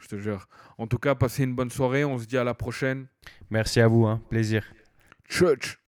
Je 0.00 0.06
te 0.08 0.16
jure. 0.18 0.46
En 0.78 0.86
tout 0.86 0.98
cas, 0.98 1.14
passez 1.16 1.42
une 1.44 1.54
bonne 1.54 1.70
soirée. 1.70 2.04
On 2.04 2.18
se 2.18 2.26
dit 2.26 2.36
à 2.38 2.44
la 2.44 2.54
prochaine. 2.54 3.06
Merci 3.50 3.80
à 3.80 3.88
vous, 3.88 4.04
hein. 4.06 4.22
plaisir. 4.30 4.64
Church. 5.28 5.78